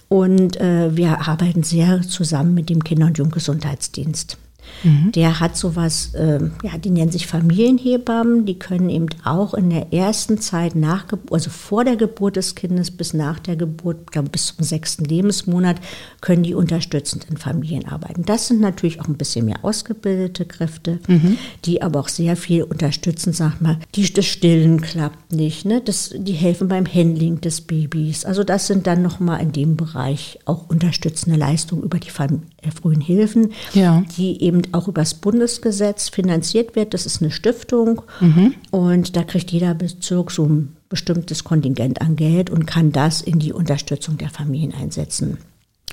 Und 0.10 0.60
äh, 0.60 0.96
wir 0.96 1.28
arbeiten 1.28 1.64
sehr 1.64 2.02
zusammen 2.02 2.54
mit 2.54 2.70
dem 2.70 2.84
Kinder- 2.84 3.08
und 3.08 3.18
Jugendgesundheitsdienst. 3.18 4.38
Mhm. 4.84 5.12
Der 5.14 5.40
hat 5.40 5.58
sowas, 5.58 6.14
äh, 6.14 6.40
ja, 6.64 6.78
die 6.78 6.90
nennen 6.90 7.12
sich 7.12 7.28
Familienhebammen, 7.28 8.46
die 8.46 8.60
können 8.60 8.90
eben 8.90 9.08
auch 9.24 9.54
in 9.54 9.70
der 9.70 9.94
ersten 9.94 10.40
Zeit 10.40 10.76
nach, 10.76 11.06
also 11.32 11.50
vor 11.50 11.84
der 11.84 11.96
Geburt 11.96 12.36
des 12.36 12.56
Kindes 12.56 12.92
bis 12.92 13.14
nach 13.14 13.40
der 13.40 13.56
Geburt, 13.56 14.12
glaube 14.12 14.30
bis 14.30 14.48
zum 14.48 14.64
sechsten 14.64 15.06
Lebensmonat, 15.06 15.78
können 16.22 16.44
die 16.44 16.54
unterstützend 16.54 17.28
in 17.30 17.38
Familien 17.38 17.88
arbeiten. 17.88 18.24
Das 18.26 18.48
sind 18.48 18.60
natürlich 18.60 19.02
auch 19.02 19.08
ein 19.08 19.18
bisschen 19.18 19.46
mehr 19.46 19.64
ausgebildete 19.64 20.46
Kräfte, 20.46 21.00
mhm. 21.08 21.38
die 21.66 21.82
aber 21.82 22.00
auch 22.00 22.10
sehr 22.10 22.36
viel 22.36 22.64
unterstützen, 22.64 23.34
sag 23.34 23.62
mal, 23.62 23.78
die, 23.96 24.12
das 24.12 24.26
Stillen 24.26 24.82
klappt 24.82 25.32
nicht, 25.32 25.66
ne? 25.66 25.82
das, 25.84 26.14
die 26.16 26.34
helfen 26.34 26.68
beim 26.68 26.86
Handling 26.86 27.42
des 27.42 27.62
Babys. 27.62 28.26
Also 28.26 28.44
das 28.44 28.68
sind 28.68 28.88
dann 28.88 29.02
nochmal 29.02 29.42
in 29.42 29.52
dem 29.52 29.76
Bereich 29.76 30.40
auch 30.46 30.70
unterstützende 30.70 31.38
Leistungen 31.38 31.84
über 31.84 32.00
die 32.00 32.10
äh, 32.10 32.57
frühen 32.72 33.02
Hilfen, 33.02 33.54
ja. 33.74 34.04
die 34.18 34.42
eben 34.42 34.62
auch 34.72 34.88
über 34.88 35.02
das 35.02 35.14
Bundesgesetz 35.14 36.10
finanziert 36.10 36.76
wird. 36.76 36.94
Das 36.94 37.06
ist 37.06 37.22
eine 37.22 37.32
Stiftung 37.32 38.02
mhm. 38.20 38.56
und 38.72 39.16
da 39.16 39.24
kriegt 39.24 39.52
jeder 39.52 39.74
Bezirk 39.74 40.32
so 40.32 40.46
ein 40.46 40.76
bestimmtes 40.90 41.44
Kontingent 41.44 42.02
an 42.02 42.16
Geld 42.16 42.50
und 42.50 42.66
kann 42.66 42.92
das 42.92 43.22
in 43.22 43.40
die 43.40 43.54
Unterstützung 43.54 44.18
der 44.18 44.30
Familien 44.30 44.74
einsetzen. 44.74 45.38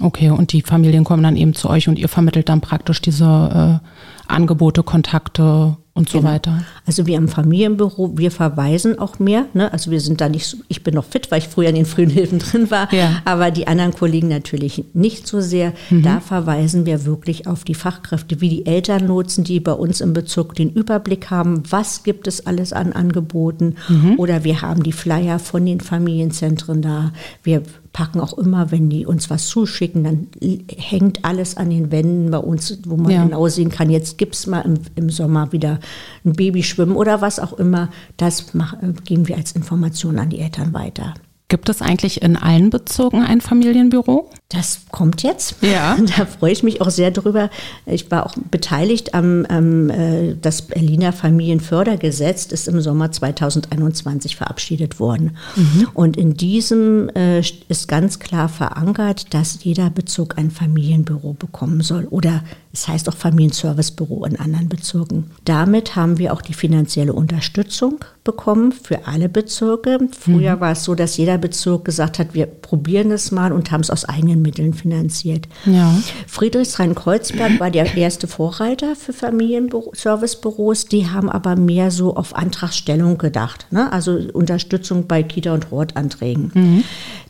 Okay, 0.00 0.30
und 0.30 0.52
die 0.52 0.62
Familien 0.62 1.04
kommen 1.04 1.22
dann 1.22 1.36
eben 1.36 1.54
zu 1.54 1.70
euch 1.70 1.88
und 1.88 1.98
ihr 1.98 2.08
vermittelt 2.08 2.48
dann 2.48 2.60
praktisch 2.60 3.00
diese 3.00 3.80
äh, 4.24 4.32
Angebote, 4.32 4.82
Kontakte 4.82 5.76
und 5.96 6.08
so 6.08 6.18
genau. 6.18 6.32
weiter. 6.32 6.64
Also 6.86 7.06
wir 7.06 7.16
im 7.16 7.28
Familienbüro, 7.28 8.18
wir 8.18 8.32
verweisen 8.32 8.98
auch 8.98 9.20
mehr. 9.20 9.46
Ne? 9.54 9.72
Also 9.72 9.92
wir 9.92 10.00
sind 10.00 10.20
da 10.20 10.28
nicht 10.28 10.46
so, 10.46 10.56
ich 10.66 10.82
bin 10.82 10.94
noch 10.94 11.04
fit, 11.04 11.30
weil 11.30 11.38
ich 11.38 11.48
früher 11.48 11.68
in 11.68 11.76
den 11.76 11.86
frühen 11.86 12.10
Hilfen 12.10 12.40
drin 12.40 12.70
war, 12.72 12.92
ja. 12.92 13.22
aber 13.24 13.52
die 13.52 13.68
anderen 13.68 13.94
Kollegen 13.94 14.26
natürlich 14.26 14.84
nicht 14.92 15.28
so 15.28 15.40
sehr. 15.40 15.72
Mhm. 15.90 16.02
Da 16.02 16.18
verweisen 16.18 16.84
wir 16.84 17.04
wirklich 17.04 17.46
auf 17.46 17.62
die 17.62 17.76
Fachkräfte, 17.76 18.40
wie 18.40 18.48
die 18.48 18.66
Elternlotsen, 18.66 19.44
die 19.44 19.60
bei 19.60 19.72
uns 19.72 20.00
im 20.00 20.12
Bezirk 20.12 20.56
den 20.56 20.70
Überblick 20.70 21.30
haben, 21.30 21.62
was 21.70 22.02
gibt 22.02 22.26
es 22.26 22.44
alles 22.44 22.72
an 22.72 22.92
Angeboten. 22.92 23.76
Mhm. 23.88 24.18
Oder 24.18 24.42
wir 24.42 24.62
haben 24.62 24.82
die 24.82 24.92
Flyer 24.92 25.38
von 25.38 25.64
den 25.64 25.80
Familienzentren 25.80 26.82
da. 26.82 27.12
Wir 27.44 27.62
packen 27.94 28.20
auch 28.20 28.36
immer, 28.36 28.72
wenn 28.72 28.90
die 28.90 29.06
uns 29.06 29.30
was 29.30 29.46
zuschicken, 29.46 30.04
dann 30.04 30.26
hängt 30.68 31.24
alles 31.24 31.56
an 31.56 31.70
den 31.70 31.92
Wänden 31.92 32.30
bei 32.30 32.38
uns, 32.38 32.80
wo 32.84 32.96
man 32.96 33.12
ja. 33.12 33.24
genau 33.24 33.46
sehen 33.46 33.70
kann, 33.70 33.88
jetzt 33.88 34.18
gibt 34.18 34.34
es 34.34 34.46
mal 34.48 34.62
im, 34.62 34.74
im 34.96 35.10
Sommer 35.10 35.52
wieder 35.52 35.78
ein 36.24 36.32
Babyschwimmen 36.32 36.96
oder 36.96 37.22
was 37.22 37.38
auch 37.38 37.52
immer, 37.54 37.88
das 38.16 38.52
mach, 38.52 38.76
geben 39.04 39.28
wir 39.28 39.36
als 39.36 39.52
Information 39.52 40.18
an 40.18 40.28
die 40.28 40.40
Eltern 40.40 40.74
weiter. 40.74 41.14
Gibt 41.54 41.68
es 41.68 41.82
eigentlich 41.82 42.20
in 42.20 42.36
allen 42.36 42.70
Bezirken 42.70 43.22
ein 43.22 43.40
Familienbüro? 43.40 44.28
Das 44.48 44.80
kommt 44.90 45.22
jetzt. 45.22 45.54
Ja. 45.60 45.96
Da 46.16 46.26
freue 46.26 46.50
ich 46.50 46.64
mich 46.64 46.80
auch 46.80 46.90
sehr 46.90 47.12
drüber. 47.12 47.48
Ich 47.86 48.10
war 48.10 48.26
auch 48.26 48.34
beteiligt 48.50 49.14
am, 49.14 49.46
am 49.46 49.88
äh, 49.88 50.34
das 50.34 50.62
Berliner 50.62 51.12
Familienfördergesetz 51.12 52.46
ist 52.46 52.66
im 52.66 52.80
Sommer 52.80 53.12
2021 53.12 54.34
verabschiedet 54.34 54.98
worden. 54.98 55.36
Mhm. 55.54 55.88
Und 55.94 56.16
in 56.16 56.34
diesem 56.34 57.08
äh, 57.10 57.38
ist 57.38 57.86
ganz 57.86 58.18
klar 58.18 58.48
verankert, 58.48 59.32
dass 59.32 59.62
jeder 59.62 59.90
Bezirk 59.90 60.36
ein 60.36 60.50
Familienbüro 60.50 61.34
bekommen 61.34 61.82
soll 61.82 62.06
oder 62.06 62.42
es 62.74 62.88
heißt 62.88 63.08
auch 63.08 63.14
Familienservicebüro 63.14 64.24
in 64.24 64.38
anderen 64.38 64.68
Bezirken. 64.68 65.30
Damit 65.44 65.94
haben 65.94 66.18
wir 66.18 66.32
auch 66.32 66.42
die 66.42 66.54
finanzielle 66.54 67.12
Unterstützung 67.12 68.00
bekommen 68.24 68.72
für 68.72 69.06
alle 69.06 69.28
Bezirke. 69.28 69.98
Früher 70.18 70.56
mhm. 70.56 70.60
war 70.60 70.72
es 70.72 70.82
so, 70.82 70.96
dass 70.96 71.16
jeder 71.16 71.38
Bezirk 71.38 71.84
gesagt 71.84 72.18
hat, 72.18 72.34
wir 72.34 72.46
probieren 72.46 73.12
es 73.12 73.30
mal 73.30 73.52
und 73.52 73.70
haben 73.70 73.82
es 73.82 73.90
aus 73.90 74.04
eigenen 74.04 74.42
Mitteln 74.42 74.74
finanziert. 74.74 75.46
Ja. 75.66 75.94
Friedrichshain-Kreuzberg 76.26 77.60
war 77.60 77.70
der 77.70 77.96
erste 77.96 78.26
Vorreiter 78.26 78.96
für 78.96 79.12
Familienservicebüros. 79.12 80.86
Die 80.86 81.08
haben 81.08 81.30
aber 81.30 81.54
mehr 81.54 81.92
so 81.92 82.16
auf 82.16 82.34
Antragsstellung 82.34 83.18
gedacht, 83.18 83.68
ne? 83.70 83.92
also 83.92 84.18
Unterstützung 84.32 85.06
bei 85.06 85.22
Kita- 85.22 85.54
und 85.54 85.70
Hortanträgen. 85.70 86.50
Mhm. 86.54 86.84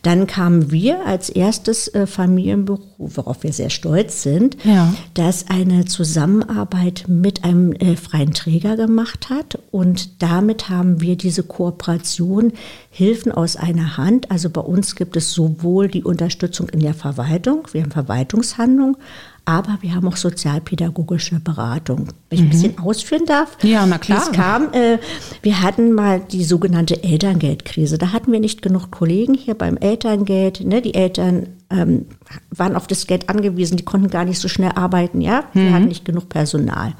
Dann 0.05 0.27
kamen 0.27 0.71
wir 0.71 1.07
als 1.07 1.31
erstes 1.31 1.89
äh, 1.89 2.07
Familienbüro, 2.07 2.83
worauf 2.99 3.43
wir 3.43 3.55
sehr 3.55 3.71
stolz 3.71 4.23
sind, 4.23 4.59
ja. 4.63 4.93
das 5.15 5.47
eine 5.49 5.87
Zusammenarbeit 5.87 7.07
mit 7.09 7.43
einem 7.43 7.73
äh, 7.73 7.97
freien 7.97 8.35
Träger 8.35 8.77
gemacht 8.77 9.31
hat. 9.31 9.59
Und 9.71 10.23
damit 10.23 10.69
haben 10.69 11.01
wir 11.01 11.17
diese 11.17 11.43
Kooperation 11.43 12.53
Hilfen 12.91 13.33
aus 13.33 13.57
einer 13.57 13.97
Hand. 13.97 14.31
Also 14.31 14.51
bei 14.51 14.61
uns 14.61 14.95
gibt 14.95 15.17
es 15.17 15.33
sowohl 15.33 15.89
die 15.89 16.05
Unterstützung 16.05 16.69
in 16.69 16.81
der 16.81 16.95
Verwaltung, 16.95 17.67
wir 17.73 17.83
haben 17.83 17.91
Verwaltungshandlung, 17.91 18.99
aber 19.47 19.79
wir 19.83 19.95
haben 19.95 20.09
auch 20.09 20.17
sozialpädagogische 20.17 21.39
Beratung. 21.39 22.09
Wenn 22.31 22.39
ich 22.39 22.41
mhm. 22.41 22.47
ein 22.47 22.51
bisschen 22.51 22.79
ausführen 22.79 23.27
darf. 23.27 23.57
Ja, 23.63 23.85
na 23.85 23.99
klar. 23.99 24.23
Es 24.23 24.33
kam, 24.33 24.73
äh, 24.73 24.99
wir 25.43 25.63
hatten 25.63 25.93
mal 25.93 26.21
die 26.21 26.45
sogenannte 26.45 27.03
Elterngeldkrise. 27.03 27.99
Da 27.99 28.13
hatten 28.13 28.33
wir 28.33 28.41
nicht 28.41 28.63
genug 28.63 28.91
Kollegen 28.91 29.35
hier 29.35 29.55
beim 29.55 29.77
Elterngeld. 29.77 30.65
Ne? 30.65 30.81
Die 30.81 30.95
Eltern 30.95 31.49
ähm, 31.71 32.07
waren 32.51 32.77
auf 32.77 32.87
das 32.87 33.07
Geld 33.07 33.29
angewiesen, 33.29 33.77
die 33.77 33.85
konnten 33.85 34.09
gar 34.09 34.25
nicht 34.25 34.39
so 34.39 34.49
schnell 34.49 34.73
arbeiten. 34.75 35.21
Ja, 35.21 35.45
wir 35.53 35.63
mhm. 35.63 35.75
hatten 35.75 35.89
nicht 35.89 36.05
genug 36.05 36.29
Personal. 36.29 36.95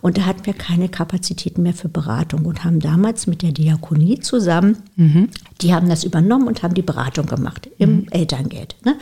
Und 0.00 0.18
da 0.18 0.26
hatten 0.26 0.46
wir 0.46 0.54
keine 0.54 0.88
Kapazitäten 0.88 1.62
mehr 1.62 1.74
für 1.74 1.88
Beratung 1.88 2.44
und 2.44 2.64
haben 2.64 2.80
damals 2.80 3.26
mit 3.26 3.42
der 3.42 3.52
Diakonie 3.52 4.20
zusammen, 4.20 4.78
mhm. 4.96 5.28
die 5.60 5.74
haben 5.74 5.88
das 5.88 6.04
übernommen 6.04 6.46
und 6.46 6.62
haben 6.62 6.74
die 6.74 6.82
Beratung 6.82 7.26
gemacht 7.26 7.68
im 7.78 7.96
mhm. 7.96 8.06
Elterngeld. 8.10 8.76
Ne? 8.84 8.96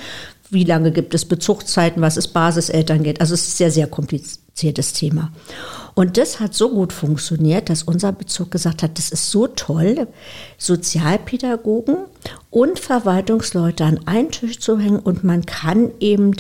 Wie 0.51 0.65
lange 0.65 0.93
gibt 0.93 1.15
es 1.15 1.25
Bezugszeiten, 1.25 2.03
was 2.03 2.17
ist 2.17 2.29
Basiselterngeld. 2.29 3.21
Also 3.21 3.35
es 3.35 3.49
ist 3.49 3.55
ein 3.55 3.57
sehr, 3.59 3.71
sehr 3.71 3.87
kompliziertes 3.87 4.93
Thema. 4.93 5.33
Und 5.95 6.19
das 6.19 6.41
hat 6.41 6.55
so 6.55 6.69
gut 6.69 6.93
funktioniert, 6.93 7.71
dass 7.71 7.83
unser 7.83 8.13
Bezug 8.13 8.51
gesagt 8.51 8.83
hat, 8.83 8.99
das 8.99 9.11
ist 9.11 9.31
so 9.31 9.47
toll, 9.47 10.07
Sozialpädagogen 10.59 11.97
und 12.51 12.79
Verwaltungsleute 12.79 13.85
an 13.85 14.01
einen 14.07 14.31
Tisch 14.31 14.59
zu 14.59 14.79
hängen 14.79 14.99
und 14.99 15.25
man 15.25 15.47
kann 15.47 15.91
eben 16.01 16.33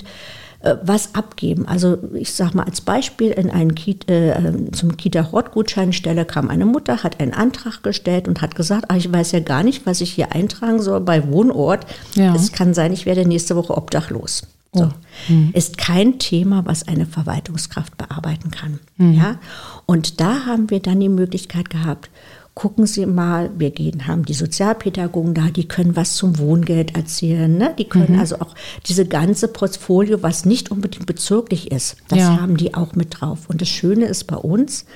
was 0.83 1.15
abgeben. 1.15 1.67
Also 1.67 1.99
ich 2.15 2.33
sage 2.33 2.57
mal 2.57 2.65
als 2.65 2.81
Beispiel, 2.81 3.31
in 3.31 3.51
einen 3.51 3.75
Kita, 3.75 4.13
äh, 4.13 4.71
zum 4.73 4.97
Kita-Hort-Gutscheinstelle 4.97 6.25
kam 6.25 6.49
eine 6.49 6.67
Mutter, 6.67 7.03
hat 7.03 7.21
einen 7.21 7.33
Antrag 7.33 7.83
gestellt 7.83 8.27
und 8.27 8.41
hat 8.43 8.55
gesagt, 8.55 8.87
ah, 8.89 8.97
ich 8.97 9.13
weiß 9.13 9.33
ja 9.33 9.41
gar 9.41 9.63
nicht, 9.63 9.87
was 9.87 10.01
ich 10.01 10.13
hier 10.13 10.33
eintragen 10.33 10.81
soll 10.83 11.01
bei 11.01 11.31
Wohnort. 11.31 11.87
Ja. 12.15 12.35
Es 12.35 12.53
kann 12.53 12.75
sein, 12.75 12.93
ich 12.93 13.07
werde 13.07 13.27
nächste 13.27 13.55
Woche 13.55 13.77
obdachlos. 13.77 14.43
So. 14.73 14.85
Oh. 14.85 14.89
Hm. 15.29 15.51
Ist 15.55 15.79
kein 15.79 16.19
Thema, 16.19 16.67
was 16.67 16.87
eine 16.87 17.07
Verwaltungskraft 17.07 17.97
bearbeiten 17.97 18.51
kann. 18.51 18.81
Hm. 18.99 19.15
Ja? 19.15 19.39
Und 19.87 20.21
da 20.21 20.47
haben 20.47 20.71
wir 20.71 20.81
dann 20.81 21.01
die 21.01 21.09
Möglichkeit 21.09 21.71
gehabt, 21.71 22.11
gucken 22.57 22.87
Sie 22.87 23.05
mal, 23.05 23.51
wir 23.59 23.71
gehen, 23.71 24.07
haben 24.07 24.25
die 24.25 24.33
Sozialpädagogen 24.33 25.35
da, 25.35 25.51
die 25.51 25.69
können 25.69 25.95
was 25.95 26.15
zum 26.15 26.39
Wohngeld 26.39 26.97
erzählen, 26.97 27.55
ne? 27.55 27.75
die 27.79 27.85
können 27.85 28.15
mhm. 28.15 28.19
also 28.19 28.37
auch 28.37 28.55
diese 28.87 29.05
ganze 29.05 29.49
Portfolio, 29.49 30.23
was 30.23 30.47
nicht 30.47 30.71
unbedingt 30.71 31.05
bezirklich 31.05 31.71
ist, 31.71 31.99
das 32.09 32.21
ja. 32.21 32.41
haben 32.41 32.57
die 32.57 32.73
auch 32.73 32.95
mit 32.95 33.21
drauf. 33.21 33.51
Und 33.51 33.61
das 33.61 33.69
Schöne 33.69 34.07
ist 34.07 34.25
bei 34.25 34.37
uns, 34.37 34.87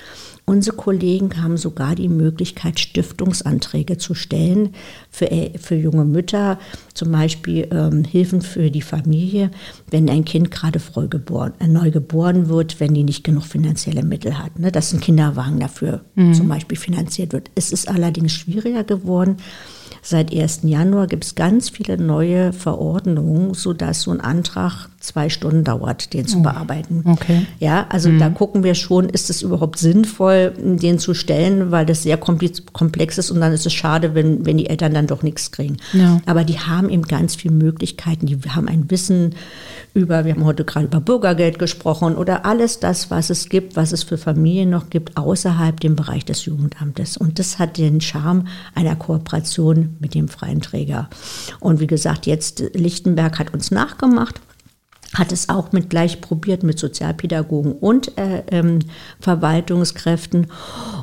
Unsere 0.50 0.76
Kollegen 0.76 1.40
haben 1.40 1.56
sogar 1.56 1.94
die 1.94 2.08
Möglichkeit, 2.08 2.80
Stiftungsanträge 2.80 3.98
zu 3.98 4.14
stellen 4.14 4.70
für, 5.08 5.30
äh, 5.30 5.56
für 5.56 5.76
junge 5.76 6.04
Mütter, 6.04 6.58
zum 6.92 7.12
Beispiel 7.12 7.68
ähm, 7.70 8.02
Hilfen 8.02 8.42
für 8.42 8.68
die 8.68 8.82
Familie, 8.82 9.52
wenn 9.92 10.10
ein 10.10 10.24
Kind 10.24 10.50
gerade 10.50 10.80
geboren, 11.08 11.52
äh, 11.60 11.68
neu 11.68 11.92
geboren 11.92 12.48
wird, 12.48 12.80
wenn 12.80 12.94
die 12.94 13.04
nicht 13.04 13.22
genug 13.22 13.44
finanzielle 13.44 14.02
Mittel 14.02 14.38
hat. 14.38 14.58
Ne? 14.58 14.72
Dass 14.72 14.92
ein 14.92 14.98
Kinderwagen 14.98 15.60
dafür 15.60 16.00
mhm. 16.16 16.34
zum 16.34 16.48
Beispiel 16.48 16.76
finanziert 16.76 17.32
wird. 17.32 17.48
Es 17.54 17.70
ist 17.70 17.88
allerdings 17.88 18.32
schwieriger 18.32 18.82
geworden. 18.82 19.36
Seit 20.02 20.34
1. 20.34 20.62
Januar 20.64 21.06
gibt 21.06 21.24
es 21.24 21.34
ganz 21.36 21.68
viele 21.68 21.96
neue 21.96 22.52
Verordnungen, 22.52 23.54
sodass 23.54 24.02
so 24.02 24.10
ein 24.10 24.20
Antrag 24.20 24.88
zwei 25.00 25.30
Stunden 25.30 25.64
dauert, 25.64 26.12
den 26.12 26.26
zu 26.26 26.38
oh. 26.38 26.42
bearbeiten. 26.42 27.02
Okay. 27.06 27.46
Ja, 27.58 27.86
also 27.88 28.10
mhm. 28.10 28.18
da 28.18 28.28
gucken 28.28 28.62
wir 28.62 28.74
schon, 28.74 29.08
ist 29.08 29.30
es 29.30 29.40
überhaupt 29.40 29.78
sinnvoll, 29.78 30.52
den 30.58 30.98
zu 30.98 31.14
stellen, 31.14 31.70
weil 31.70 31.86
das 31.86 32.02
sehr 32.02 32.18
komplex 32.18 33.16
ist 33.16 33.30
und 33.30 33.40
dann 33.40 33.52
ist 33.52 33.64
es 33.64 33.72
schade, 33.72 34.14
wenn, 34.14 34.44
wenn 34.44 34.58
die 34.58 34.68
Eltern 34.68 34.92
dann 34.92 35.06
doch 35.06 35.22
nichts 35.22 35.50
kriegen. 35.52 35.78
Ja. 35.94 36.20
Aber 36.26 36.44
die 36.44 36.60
haben 36.60 36.90
eben 36.90 37.04
ganz 37.04 37.34
viele 37.34 37.54
Möglichkeiten, 37.54 38.26
die 38.26 38.38
haben 38.50 38.68
ein 38.68 38.90
Wissen 38.90 39.34
über, 39.94 40.24
wir 40.26 40.34
haben 40.34 40.44
heute 40.44 40.64
gerade 40.64 40.86
über 40.86 41.00
Bürgergeld 41.00 41.58
gesprochen 41.58 42.14
oder 42.14 42.44
alles 42.44 42.78
das, 42.78 43.10
was 43.10 43.30
es 43.30 43.48
gibt, 43.48 43.76
was 43.76 43.92
es 43.92 44.02
für 44.02 44.18
Familien 44.18 44.70
noch 44.70 44.90
gibt, 44.90 45.16
außerhalb 45.16 45.80
dem 45.80 45.96
Bereich 45.96 46.26
des 46.26 46.44
Jugendamtes. 46.44 47.16
Und 47.16 47.38
das 47.38 47.58
hat 47.58 47.78
den 47.78 48.02
Charme 48.02 48.46
einer 48.74 48.96
Kooperation 48.96 49.96
mit 49.98 50.14
dem 50.14 50.28
freien 50.28 50.60
Träger. 50.60 51.08
Und 51.58 51.80
wie 51.80 51.86
gesagt, 51.86 52.26
jetzt 52.26 52.62
Lichtenberg 52.74 53.38
hat 53.38 53.54
uns 53.54 53.70
nachgemacht 53.70 54.40
hat 55.14 55.32
es 55.32 55.48
auch 55.48 55.72
mit 55.72 55.90
gleich 55.90 56.20
probiert 56.20 56.62
mit 56.62 56.78
Sozialpädagogen 56.78 57.72
und 57.72 58.16
äh, 58.16 58.44
ähm, 58.50 58.78
Verwaltungskräften. 59.18 60.46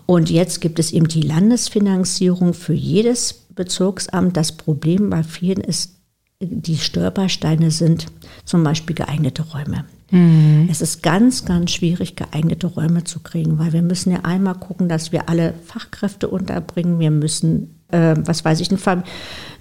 Und 0.06 0.30
jetzt 0.30 0.62
gibt 0.62 0.80
es 0.80 0.94
eben 0.94 1.08
die 1.08 1.22
Landesfinanzierung 1.22 2.54
für 2.54 2.74
jedes 2.74 3.34
Bezirksamt. 3.34 4.38
Das 4.38 4.54
Problem 4.54 5.10
bei 5.10 5.24
vielen 5.24 5.60
ist, 5.60 5.96
die 6.40 6.78
Stolpersteine 6.78 7.72
sind 7.72 8.06
zum 8.46 8.64
Beispiel 8.64 8.96
geeignete 8.96 9.44
Räume. 9.44 9.86
Mhm. 10.12 10.70
Es 10.72 10.82
ist 10.82 11.04
ganz, 11.04 11.44
ganz 11.44 11.72
schwierig, 11.72 12.16
geeignete 12.16 12.68
Räume 12.68 13.04
zu 13.04 13.20
kriegen, 13.20 13.60
weil 13.60 13.74
wir 13.74 13.82
müssen 13.82 14.12
ja 14.12 14.20
einmal 14.24 14.56
gucken, 14.56 14.88
dass 14.88 15.12
wir 15.12 15.28
alle 15.28 15.54
Fachkräfte 15.66 16.30
unterbringen. 16.30 17.00
Wir 17.00 17.12
müssen 17.12 17.77
äh, 17.90 18.16
was 18.26 18.44
weiß 18.44 18.60
ich, 18.60 18.70
eine, 18.70 19.04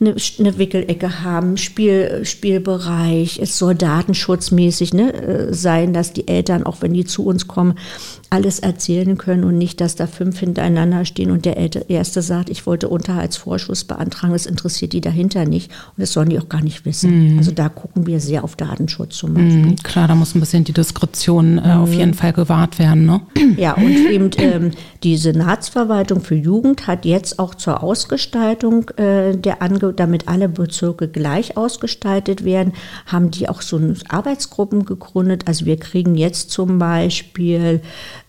eine, 0.00 0.58
Wickelecke 0.58 1.22
haben, 1.22 1.56
Spiel, 1.56 2.24
Spielbereich. 2.24 3.38
Es 3.40 3.56
soll 3.58 3.74
datenschutzmäßig 3.74 4.94
ne, 4.94 5.12
äh, 5.12 5.54
sein, 5.54 5.92
dass 5.92 6.12
die 6.12 6.26
Eltern, 6.28 6.64
auch 6.64 6.82
wenn 6.82 6.92
die 6.92 7.04
zu 7.04 7.24
uns 7.24 7.46
kommen, 7.46 7.74
alles 8.28 8.58
erzählen 8.58 9.16
können 9.16 9.44
und 9.44 9.56
nicht, 9.56 9.80
dass 9.80 9.94
da 9.94 10.06
fünf 10.06 10.40
hintereinander 10.40 11.04
stehen 11.04 11.30
und 11.30 11.44
der 11.44 11.56
Erste 11.88 12.22
sagt, 12.22 12.50
ich 12.50 12.66
wollte 12.66 12.88
Unterhaltsvorschuss 12.88 13.84
beantragen, 13.84 14.32
das 14.32 14.46
interessiert 14.46 14.92
die 14.92 15.00
dahinter 15.00 15.44
nicht 15.44 15.70
und 15.70 16.02
das 16.02 16.12
sollen 16.12 16.30
die 16.30 16.38
auch 16.38 16.48
gar 16.48 16.62
nicht 16.62 16.84
wissen. 16.84 17.34
Mhm. 17.34 17.38
Also 17.38 17.52
da 17.52 17.68
gucken 17.68 18.06
wir 18.06 18.20
sehr 18.20 18.42
auf 18.42 18.56
Datenschutz 18.56 19.16
zum 19.16 19.34
Beispiel. 19.34 19.66
Mhm, 19.66 19.76
klar, 19.76 20.08
da 20.08 20.16
muss 20.16 20.34
ein 20.34 20.40
bisschen 20.40 20.64
die 20.64 20.72
Diskretion 20.72 21.58
äh, 21.58 21.76
mhm. 21.76 21.82
auf 21.82 21.92
jeden 21.92 22.14
Fall 22.14 22.32
gewahrt 22.32 22.78
werden. 22.78 23.06
Ne? 23.06 23.20
Ja, 23.56 23.74
und 23.74 24.10
eben 24.10 24.30
ähm, 24.38 24.72
die 25.02 25.16
Senatsverwaltung 25.16 26.20
für 26.20 26.34
Jugend 26.34 26.86
hat 26.86 27.04
jetzt 27.04 27.38
auch 27.38 27.54
zur 27.54 27.82
Ausgestaltung 28.16 28.88
äh, 28.96 29.36
der 29.36 29.60
Ange 29.60 29.92
damit 29.92 30.26
alle 30.26 30.48
Bezirke 30.48 31.06
gleich 31.06 31.58
ausgestaltet 31.58 32.44
werden, 32.46 32.72
haben 33.04 33.30
die 33.30 33.46
auch 33.46 33.60
so 33.60 33.78
Arbeitsgruppen 34.08 34.86
gegründet. 34.86 35.42
Also 35.46 35.66
wir 35.66 35.76
kriegen 35.76 36.14
jetzt 36.14 36.50
zum 36.50 36.78
Beispiel 36.78 37.82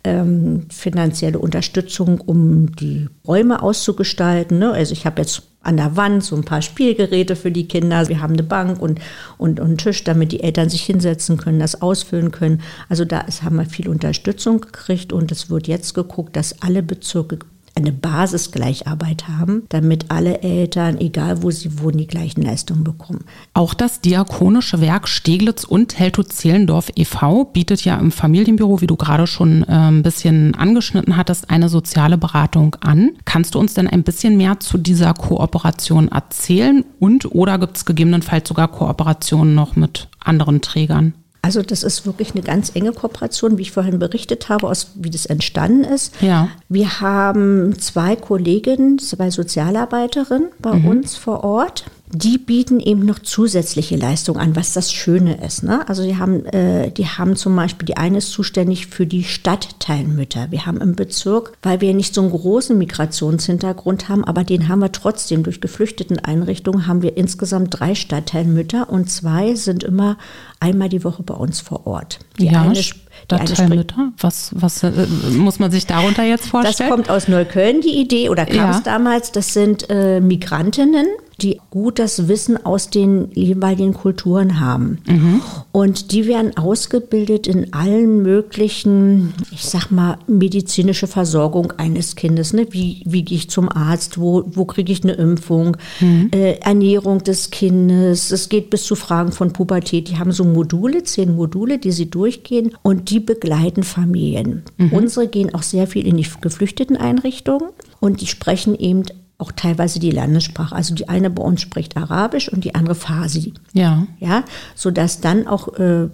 ähm, 0.03 0.65
finanzielle 0.70 1.39
Unterstützung, 1.39 2.20
um 2.20 2.75
die 2.75 3.08
Räume 3.25 3.63
auszugestalten. 3.63 4.60
Ne? 4.60 4.74
Also 4.74 4.91
ich 4.91 5.06
habe 5.06 5.22
jetzt 5.22 5.44
an 5.62 5.77
der 5.77 5.96
Wand 5.96 6.22
so 6.22 6.36
ein 6.36 6.44
paar 6.44 6.62
Spielgeräte 6.62 7.38
für 7.38 7.51
die 7.51 7.70
Kinder. 7.70 8.10
Wir 8.10 8.20
haben 8.20 8.34
eine 8.34 8.44
Bank 8.44 8.82
und, 8.82 9.00
und, 9.38 9.62
und 9.62 9.67
einen 9.67 9.77
Tisch, 9.77 10.03
damit 10.03 10.34
die 10.34 10.44
Eltern 10.44 10.67
sich 10.67 10.84
hinsetzen 10.84 11.38
können, 11.38 11.60
das 11.60 11.82
ausfüllen 11.82 12.32
können. 12.32 12.62
Also 12.89 13.06
da 13.06 13.22
ist, 13.22 13.44
haben 13.44 13.56
wir 13.56 13.65
viel 13.65 13.88
Unterstützung 13.88 14.60
gekriegt 14.60 15.13
und 15.13 15.32
es 15.32 15.50
wird 15.50 15.70
jetzt 15.70 15.94
geguckt, 15.94 16.36
dass 16.36 16.62
alle 16.62 16.84
Bezirke 16.84 17.39
eine 17.77 17.91
Basisgleicharbeit 17.91 19.27
haben, 19.27 19.63
damit 19.69 20.10
alle 20.10 20.41
Eltern, 20.41 20.98
egal 21.00 21.43
wo 21.43 21.51
sie 21.51 21.79
wohnen, 21.79 22.00
die 22.00 22.07
gleichen 22.07 22.41
Leistungen 22.41 22.84
bekommen. 22.84 23.24
Auch 23.53 23.74
das 23.74 24.01
Diakonische 24.01 24.81
Werk 24.81 25.07
Steglitz 25.07 25.63
und 25.63 25.98
Helto-Zehlendorf 25.98 26.91
e.V. 26.96 27.46
bietet 27.46 27.86
ja 27.86 27.98
im 27.98 28.12
Familienbüro, 28.12 28.81
wie 28.81 28.88
du 28.88 28.96
gerade 28.96 29.27
schon 29.27 29.63
äh, 29.63 29.72
ein 29.72 30.01
bisschen 30.01 30.55
angeschnitten 30.55 31.15
hattest, 31.15 31.50
eine 31.50 31.69
soziale 31.69 32.17
Beratung 32.17 32.75
an. 32.81 33.12
Kannst 33.25 33.55
du 33.55 33.60
uns 33.60 33.75
denn 33.75 33.88
ein 33.88 34.03
bisschen 34.03 34.38
mehr 34.38 34.60
zu 34.60 34.77
dieser 34.79 35.13
Kooperation 35.13 36.07
erzählen 36.07 36.84
und 37.00 37.34
oder 37.34 37.60
gibt 37.60 37.77
es 37.77 37.86
gegebenenfalls 37.86 38.50
sogar 38.50 38.69
Kooperationen 38.69 39.53
noch 39.53 39.75
mit 39.75 40.07
anderen 40.19 40.62
Trägern? 40.62 41.13
Also 41.48 41.62
das 41.62 41.82
ist 41.82 42.06
wirklich 42.06 42.34
eine 42.34 42.44
ganz 42.44 42.75
enge 42.75 42.92
Kooperation, 42.92 43.58
wie 43.58 43.62
ich 43.62 43.72
vorhin 43.72 44.00
berichtet 44.00 44.50
habe, 44.50 44.68
aus 44.68 44.92
wie 44.96 45.10
das 45.10 45.25
entstanden 45.25 45.86
ist. 45.86 46.22
Ja. 46.22 46.50
Wir 46.68 47.00
haben 47.00 47.80
zwei 47.80 48.18
Kolleginnen, 48.18 49.00
zwei 49.00 49.32
Sozialarbeiterinnen 49.32 50.50
bei 50.60 50.74
mhm. 50.74 50.88
uns 50.88 51.16
vor 51.16 51.46
Ort 51.46 51.86
die 52.09 52.37
bieten 52.37 52.79
eben 52.79 53.05
noch 53.05 53.19
zusätzliche 53.19 53.97
Leistungen 53.97 54.39
an, 54.39 54.55
was 54.55 54.71
das 54.71 54.93
Schöne 54.93 55.43
ist. 55.45 55.63
Ne? 55.63 55.87
Also 55.89 56.03
die 56.03 56.17
haben, 56.17 56.45
äh, 56.45 56.89
die 56.89 57.05
haben 57.05 57.35
zum 57.35 57.55
Beispiel, 57.55 57.85
die 57.85 57.97
eine 57.97 58.19
ist 58.19 58.31
zuständig 58.31 58.87
für 58.87 59.05
die 59.05 59.25
Stadtteilmütter. 59.25 60.47
Wir 60.49 60.65
haben 60.65 60.79
im 60.79 60.95
Bezirk, 60.95 61.53
weil 61.61 61.81
wir 61.81 61.93
nicht 61.93 62.13
so 62.13 62.21
einen 62.21 62.31
großen 62.31 62.77
Migrationshintergrund 62.77 64.07
haben, 64.07 64.23
aber 64.23 64.45
den 64.45 64.69
haben 64.69 64.79
wir 64.79 64.93
trotzdem 64.93 65.43
durch 65.43 65.59
geflüchteten 65.59 66.19
Einrichtungen, 66.19 66.87
haben 66.87 67.01
wir 67.01 67.17
insgesamt 67.17 67.77
drei 67.77 67.93
Stadtteilmütter 67.93 68.89
und 68.89 69.11
zwei 69.11 69.55
sind 69.55 69.83
immer 69.83 70.17
einmal 70.61 70.87
die 70.87 71.03
Woche 71.03 71.23
bei 71.23 71.33
uns 71.33 71.59
vor 71.59 71.87
Ort. 71.87 72.19
Die 72.39 72.45
ja, 72.45 72.61
eine, 72.61 72.75
Stadtteilmütter? 72.75 74.13
Was, 74.19 74.51
was 74.53 74.83
äh, 74.83 74.91
muss 75.31 75.59
man 75.59 75.71
sich 75.71 75.85
darunter 75.85 76.23
jetzt 76.23 76.47
vorstellen? 76.47 76.89
Das 76.89 76.89
kommt 76.89 77.09
aus 77.09 77.27
Neukölln, 77.27 77.81
die 77.81 77.99
Idee, 77.99 78.29
oder 78.29 78.45
kam 78.45 78.69
es 78.69 78.83
damals. 78.83 79.33
Das 79.33 79.53
sind 79.53 79.89
äh, 79.89 80.21
Migrantinnen, 80.21 81.07
die 81.41 81.60
gut 81.70 82.00
das 82.00 82.27
Wissen 82.27 82.65
aus 82.65 82.89
den 82.89 83.29
jeweiligen 83.34 83.94
Kulturen 83.94 84.60
haben. 84.60 84.98
Mhm. 85.08 85.41
Und 85.72 86.12
die 86.12 86.25
werden 86.25 86.58
ausgebildet 86.58 87.46
in 87.46 87.74
allen 87.74 88.24
möglichen, 88.24 89.34
ich 89.51 89.65
sag 89.65 89.91
mal, 89.91 90.17
medizinische 90.27 91.06
Versorgung 91.06 91.74
eines 91.77 92.15
Kindes. 92.15 92.53
Ne? 92.53 92.67
Wie, 92.72 93.03
wie 93.06 93.24
gehe 93.24 93.38
ich 93.38 93.50
zum 93.51 93.70
Arzt? 93.70 94.20
Wo, 94.20 94.46
wo 94.48 94.65
kriege 94.65 94.91
ich 94.91 95.03
eine 95.03 95.13
Impfung? 95.13 95.77
Mhm. 96.00 96.32
Äh, 96.34 96.53
Ernährung 96.53 97.24
des 97.24 97.51
Kindes. 97.51 98.32
Es 98.32 98.50
geht 98.50 98.72
bis 98.72 98.84
zu 98.84 98.96
Fragen 98.96 99.32
von 99.32 99.53
Pubertät. 99.53 100.10
Die 100.10 100.17
haben 100.17 100.32
so 100.32 100.44
Module, 100.44 101.03
zehn 101.03 101.36
Module, 101.36 101.77
die 101.77 101.91
sie 101.91 102.10
durchgehen 102.10 102.72
und 102.82 103.12
die 103.12 103.20
begleiten 103.20 103.84
Familien. 103.84 104.63
Mhm. 104.77 104.91
Unsere 104.91 105.27
gehen 105.27 105.53
auch 105.53 105.63
sehr 105.63 105.86
viel 105.86 106.08
in 106.08 106.17
die 106.17 106.27
geflüchteten 106.41 106.98
Einrichtungen 106.98 107.70
und 108.00 108.22
die 108.22 108.27
sprechen 108.27 108.77
eben 108.77 109.03
auch 109.39 109.51
teilweise 109.51 110.00
die 110.00 110.12
Landessprache. 110.12 110.75
Also 110.75 110.96
die 110.96 111.10
eine 111.10 111.29
bei 111.29 111.44
uns 111.44 111.62
spricht 111.62 111.96
Arabisch 111.96 112.50
und 112.50 112.63
die 112.63 112.74
andere 112.75 112.96
Farsi. 112.96 113.53
Ja. 113.74 114.08
Ja, 114.20 114.44
sodass 114.75 115.22
dann 115.22 115.48
auch 115.48 115.77
äh, 115.77 116.10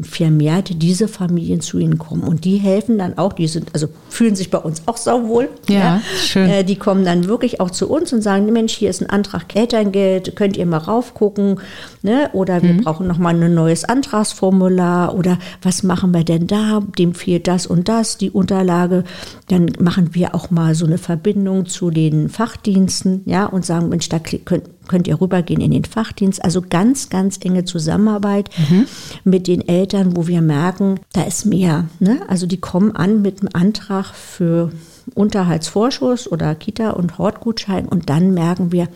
vermehrt 0.00 0.82
diese 0.82 1.08
Familien 1.08 1.60
zu 1.60 1.78
ihnen 1.78 1.98
kommen. 1.98 2.22
Und 2.22 2.44
die 2.44 2.56
helfen 2.56 2.98
dann 2.98 3.18
auch, 3.18 3.32
die 3.32 3.48
sind, 3.48 3.70
also 3.74 3.88
fühlen 4.08 4.36
sich 4.36 4.50
bei 4.50 4.58
uns 4.58 4.82
auch 4.86 4.96
sauwohl. 4.96 5.48
Ja, 5.68 5.78
ja. 5.78 6.02
schön. 6.22 6.48
Äh, 6.48 6.64
die 6.64 6.76
kommen 6.76 7.04
dann 7.04 7.26
wirklich 7.26 7.60
auch 7.60 7.70
zu 7.70 7.88
uns 7.90 8.12
und 8.12 8.22
sagen, 8.22 8.52
Mensch, 8.52 8.74
hier 8.74 8.90
ist 8.90 9.00
ein 9.02 9.10
Antrag 9.10 9.54
Elterngeld, 9.54 10.36
könnt 10.36 10.56
ihr 10.56 10.66
mal 10.66 10.78
raufgucken. 10.78 11.60
Ne? 12.02 12.30
Oder 12.32 12.62
wir 12.62 12.74
mhm. 12.74 12.82
brauchen 12.82 13.06
nochmal 13.06 13.34
ein 13.34 13.54
neues 13.54 13.84
Antragsformular 13.84 15.14
oder 15.14 15.38
was 15.62 15.82
machen 15.82 16.12
wir 16.12 16.24
denn 16.24 16.46
da? 16.46 16.80
Dem 16.98 17.14
fehlt 17.14 17.48
das 17.48 17.66
und 17.66 17.88
das, 17.88 18.18
die 18.18 18.30
Unterlage. 18.30 19.04
Dann 19.48 19.70
machen 19.80 20.14
wir 20.14 20.34
auch 20.34 20.50
mal 20.50 20.74
so 20.74 20.86
eine 20.86 20.98
Verbindung 20.98 21.66
zu 21.66 21.90
den 21.90 22.28
Fachdiensten, 22.28 23.22
ja, 23.26 23.46
und 23.46 23.64
sagen, 23.64 23.88
Mensch, 23.88 24.08
da 24.08 24.18
könnt, 24.18 24.64
könnt 24.88 25.06
ihr 25.06 25.20
rübergehen 25.20 25.60
in 25.60 25.70
den 25.70 25.84
Fachdienst. 25.84 26.44
Also 26.44 26.62
ganz, 26.62 27.08
ganz 27.10 27.38
enge 27.42 27.64
Zusammenarbeit 27.64 28.50
mhm. 28.70 28.86
mit 29.24 29.46
den 29.46 29.66
Eltern, 29.66 30.16
wo 30.16 30.26
wir 30.26 30.42
merken, 30.42 31.00
da 31.12 31.22
ist 31.22 31.44
mehr. 31.44 31.88
Ne? 32.00 32.20
Also 32.28 32.46
die 32.46 32.60
kommen 32.60 32.96
an 32.96 33.22
mit 33.22 33.40
einem 33.40 33.50
Antrag 33.52 34.14
für 34.14 34.72
Unterhaltsvorschuss 35.14 36.30
oder 36.30 36.54
Kita- 36.54 36.90
und 36.90 37.18
Hortgutschein 37.18 37.86
und 37.86 38.10
dann 38.10 38.34
merken 38.34 38.72
wir, 38.72 38.88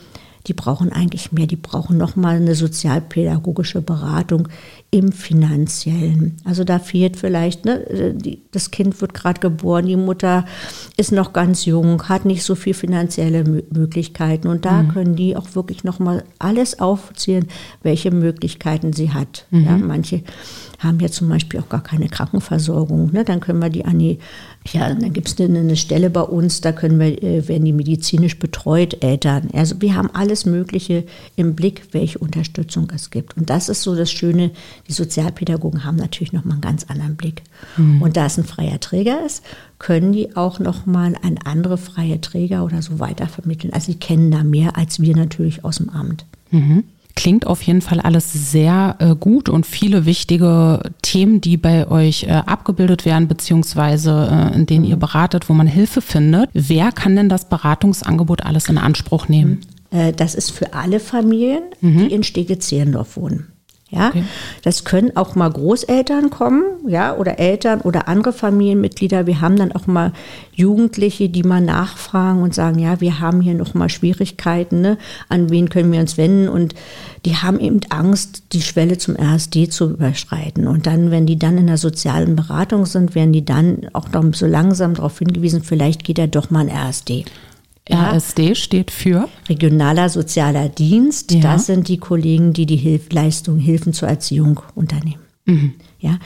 die 0.47 0.55
brauchen 0.55 0.93
eigentlich 0.93 1.33
mehr, 1.33 1.47
die 1.47 1.57
brauchen 1.57 1.97
nochmal 1.97 2.37
eine 2.37 2.55
sozialpädagogische 2.55 3.81
Beratung 3.81 4.49
im 4.91 5.13
finanziellen. 5.13 6.37
Also 6.45 6.65
da 6.65 6.79
fehlt 6.79 7.17
vielleicht, 7.17 7.65
ne, 7.65 8.15
das 8.51 8.71
Kind 8.71 9.01
wird 9.01 9.15
gerade 9.15 9.41
geboren, 9.41 9.87
die 9.87 9.97
Mutter 9.97 10.45
ist 10.97 11.13
noch 11.13 11.33
ganz 11.33 11.65
jung, 11.65 12.09
hat 12.09 12.25
nicht 12.25 12.43
so 12.43 12.55
viel 12.55 12.75
finanzielle 12.75 13.45
Möglichkeiten 13.45 14.49
und 14.49 14.65
da 14.65 14.83
mhm. 14.83 14.89
können 14.89 15.17
die 15.17 15.37
auch 15.37 15.55
wirklich 15.55 15.85
nochmal 15.85 16.25
alles 16.39 16.81
aufzählen, 16.81 17.47
welche 17.83 18.11
Möglichkeiten 18.11 18.93
sie 18.93 19.13
hat. 19.13 19.47
Mhm. 19.51 19.65
Ja, 19.65 19.77
manche 19.79 20.23
haben 20.83 21.01
ja 21.01 21.09
zum 21.09 21.29
Beispiel 21.29 21.61
auch 21.61 21.69
gar 21.69 21.83
keine 21.83 22.09
Krankenversorgung. 22.09 23.13
Ne? 23.13 23.25
Dann 23.25 23.41
können 23.41 23.61
wir 23.61 23.71
die 23.71 23.85
an 23.85 23.99
die, 23.99 24.19
ja, 24.71 24.95
dann 24.95 25.13
gibt 25.13 25.29
es 25.29 25.41
eine, 25.41 25.59
eine, 25.59 25.77
Stelle 25.77 26.09
bei 26.09 26.21
uns, 26.21 26.61
da 26.61 26.73
können 26.73 26.99
wir, 27.01 27.23
äh, 27.23 27.49
werden 27.49 27.65
die 27.65 27.73
medizinisch 27.73 28.39
betreut, 28.39 29.03
Eltern. 29.03 29.49
Also 29.53 29.81
wir 29.81 29.95
haben 29.97 30.11
alles 30.13 30.47
Mögliche 30.47 31.05
im 31.37 31.55
Blick, 31.55 31.89
welche 31.93 32.19
Unterstützung 32.19 32.89
es 32.95 33.11
gibt. 33.11 33.37
Und 33.37 33.51
das 33.51 33.69
ist 33.69 33.83
so 33.83 33.97
das 33.97 34.13
Schöne, 34.13 34.53
die 34.89 34.93
Sozialpädagogen 34.93 35.85
haben 35.85 35.97
natürlich 35.97 36.33
nochmal 36.33 36.55
einen 36.55 36.61
ganz 36.61 36.85
anderen 36.85 37.17
Blick. 37.17 37.43
Mhm. 37.77 38.03
Und 38.03 38.17
da 38.17 38.27
es 38.27 38.39
ein 38.39 38.45
freier 38.45 38.79
Träger 38.79 39.25
ist, 39.27 39.43
können 39.79 40.13
die 40.13 40.37
auch 40.37 40.61
nochmal 40.61 41.17
an 41.23 41.39
andere 41.45 41.77
freie 41.77 42.21
Träger 42.21 42.65
oder 42.65 42.83
so 42.83 43.01
weitervermitteln. 43.01 43.73
Also 43.73 43.93
sie 43.93 43.99
kennen 43.99 44.31
da 44.31 44.45
mehr 44.45 44.77
als 44.77 45.01
wir 45.01 45.17
natürlich 45.17 45.65
aus 45.65 45.79
dem 45.79 45.91
Amt. 45.91 46.25
Mhm. 46.51 46.85
Klingt 47.15 47.47
auf 47.47 47.63
jeden 47.63 47.83
Fall 47.83 48.01
alles 48.01 48.33
sehr 48.33 48.97
äh, 48.99 49.15
gut 49.15 49.49
und 49.49 49.67
viele 49.67 50.07
wichtige 50.07 50.81
Themen, 51.03 51.41
die 51.41 51.57
bei 51.57 51.89
euch 51.89 52.25
äh, 52.25 52.31
abgebildet 52.31 53.05
werden, 53.05 53.29
beziehungsweise 53.29 54.51
äh, 54.53 54.55
in 54.55 54.67
denen 54.67 54.85
ihr 54.85 54.97
beratet, 54.97 55.49
wo 55.49 55.53
man 55.53 55.67
Hilfe 55.67 56.01
findet. 56.01 56.49
Wer 56.53 56.93
kann 56.93 57.17
denn 57.17 57.29
das 57.29 57.49
Beratungsangebot 57.49 58.45
alles 58.45 58.69
in 58.69 58.79
Anspruch 58.79 59.29
nehmen? 59.29 59.61
Äh, 59.91 60.13
das 60.13 60.35
ist 60.35 60.51
für 60.51 60.75
alle 60.75 61.01
Familien, 61.01 61.63
mhm. 61.81 61.99
die 61.99 62.15
in 62.15 62.23
Stege-Zehlendorf 62.23 63.17
wohnen. 63.17 63.52
Ja, 63.93 64.09
okay. 64.09 64.25
das 64.63 64.85
können 64.85 65.17
auch 65.19 65.35
mal 65.35 65.51
Großeltern 65.51 66.31
kommen, 66.31 66.65
ja, 66.89 67.15
oder 67.15 67.39
Eltern 67.39 67.83
oder 67.83 68.09
andere 68.09 68.33
Familienmitglieder. 68.33 69.27
Wir 69.27 69.43
haben 69.43 69.57
dann 69.57 69.73
auch 69.73 69.87
mal 69.87 70.13
Jugendliche, 70.55 71.29
die 71.29 71.43
mal 71.43 71.61
nachfragen 71.61 72.43
und 72.43 72.55
sagen, 72.55 72.79
ja, 72.79 73.03
wir 73.03 73.21
haben 73.21 73.43
hier 73.43 73.53
noch 73.53 73.75
mal 73.75 73.91
Schwierigkeiten, 73.91 74.81
ne? 74.81 74.97
An 75.29 75.51
wen 75.51 75.69
können 75.69 75.93
wir 75.93 76.01
uns 76.01 76.17
wenden? 76.17 76.49
Und 76.49 76.75
die 77.27 77.37
haben 77.37 77.61
eben 77.61 77.81
Angst, 77.91 78.45
die 78.53 78.63
Schwelle 78.63 78.97
zum 78.97 79.15
RSD 79.15 79.69
zu 79.69 79.91
überschreiten. 79.91 80.67
Und 80.67 80.87
dann, 80.87 81.11
wenn 81.11 81.27
die 81.27 81.39
dann 81.39 81.59
in 81.59 81.67
der 81.67 81.77
sozialen 81.77 82.35
Beratung 82.35 82.87
sind, 82.87 83.15
werden 83.15 83.35
die 83.35 83.45
dann 83.45 83.89
auch 83.93 84.11
noch 84.11 84.25
so 84.33 84.47
langsam 84.47 84.95
darauf 84.95 85.19
hingewiesen, 85.19 85.63
vielleicht 85.63 86.03
geht 86.05 86.19
er 86.19 86.29
doch 86.29 86.51
mal 86.51 86.69
ein 86.69 86.75
RSD. 86.75 87.27
RSD 87.91 88.55
steht 88.55 88.91
für? 88.91 89.29
Regionaler 89.49 90.09
Sozialer 90.09 90.69
Dienst. 90.69 91.33
Ja. 91.33 91.41
Das 91.41 91.67
sind 91.67 91.89
die 91.89 91.99
Kollegen, 91.99 92.53
die 92.53 92.67
die 92.67 92.77
Hilfleistung, 92.77 93.59
Hilfen 93.59 93.93
zur 93.93 94.09
Erziehung 94.09 94.61
unternehmen. 94.75 95.21
Mhm. 95.45 95.75
Ja, 95.99 96.19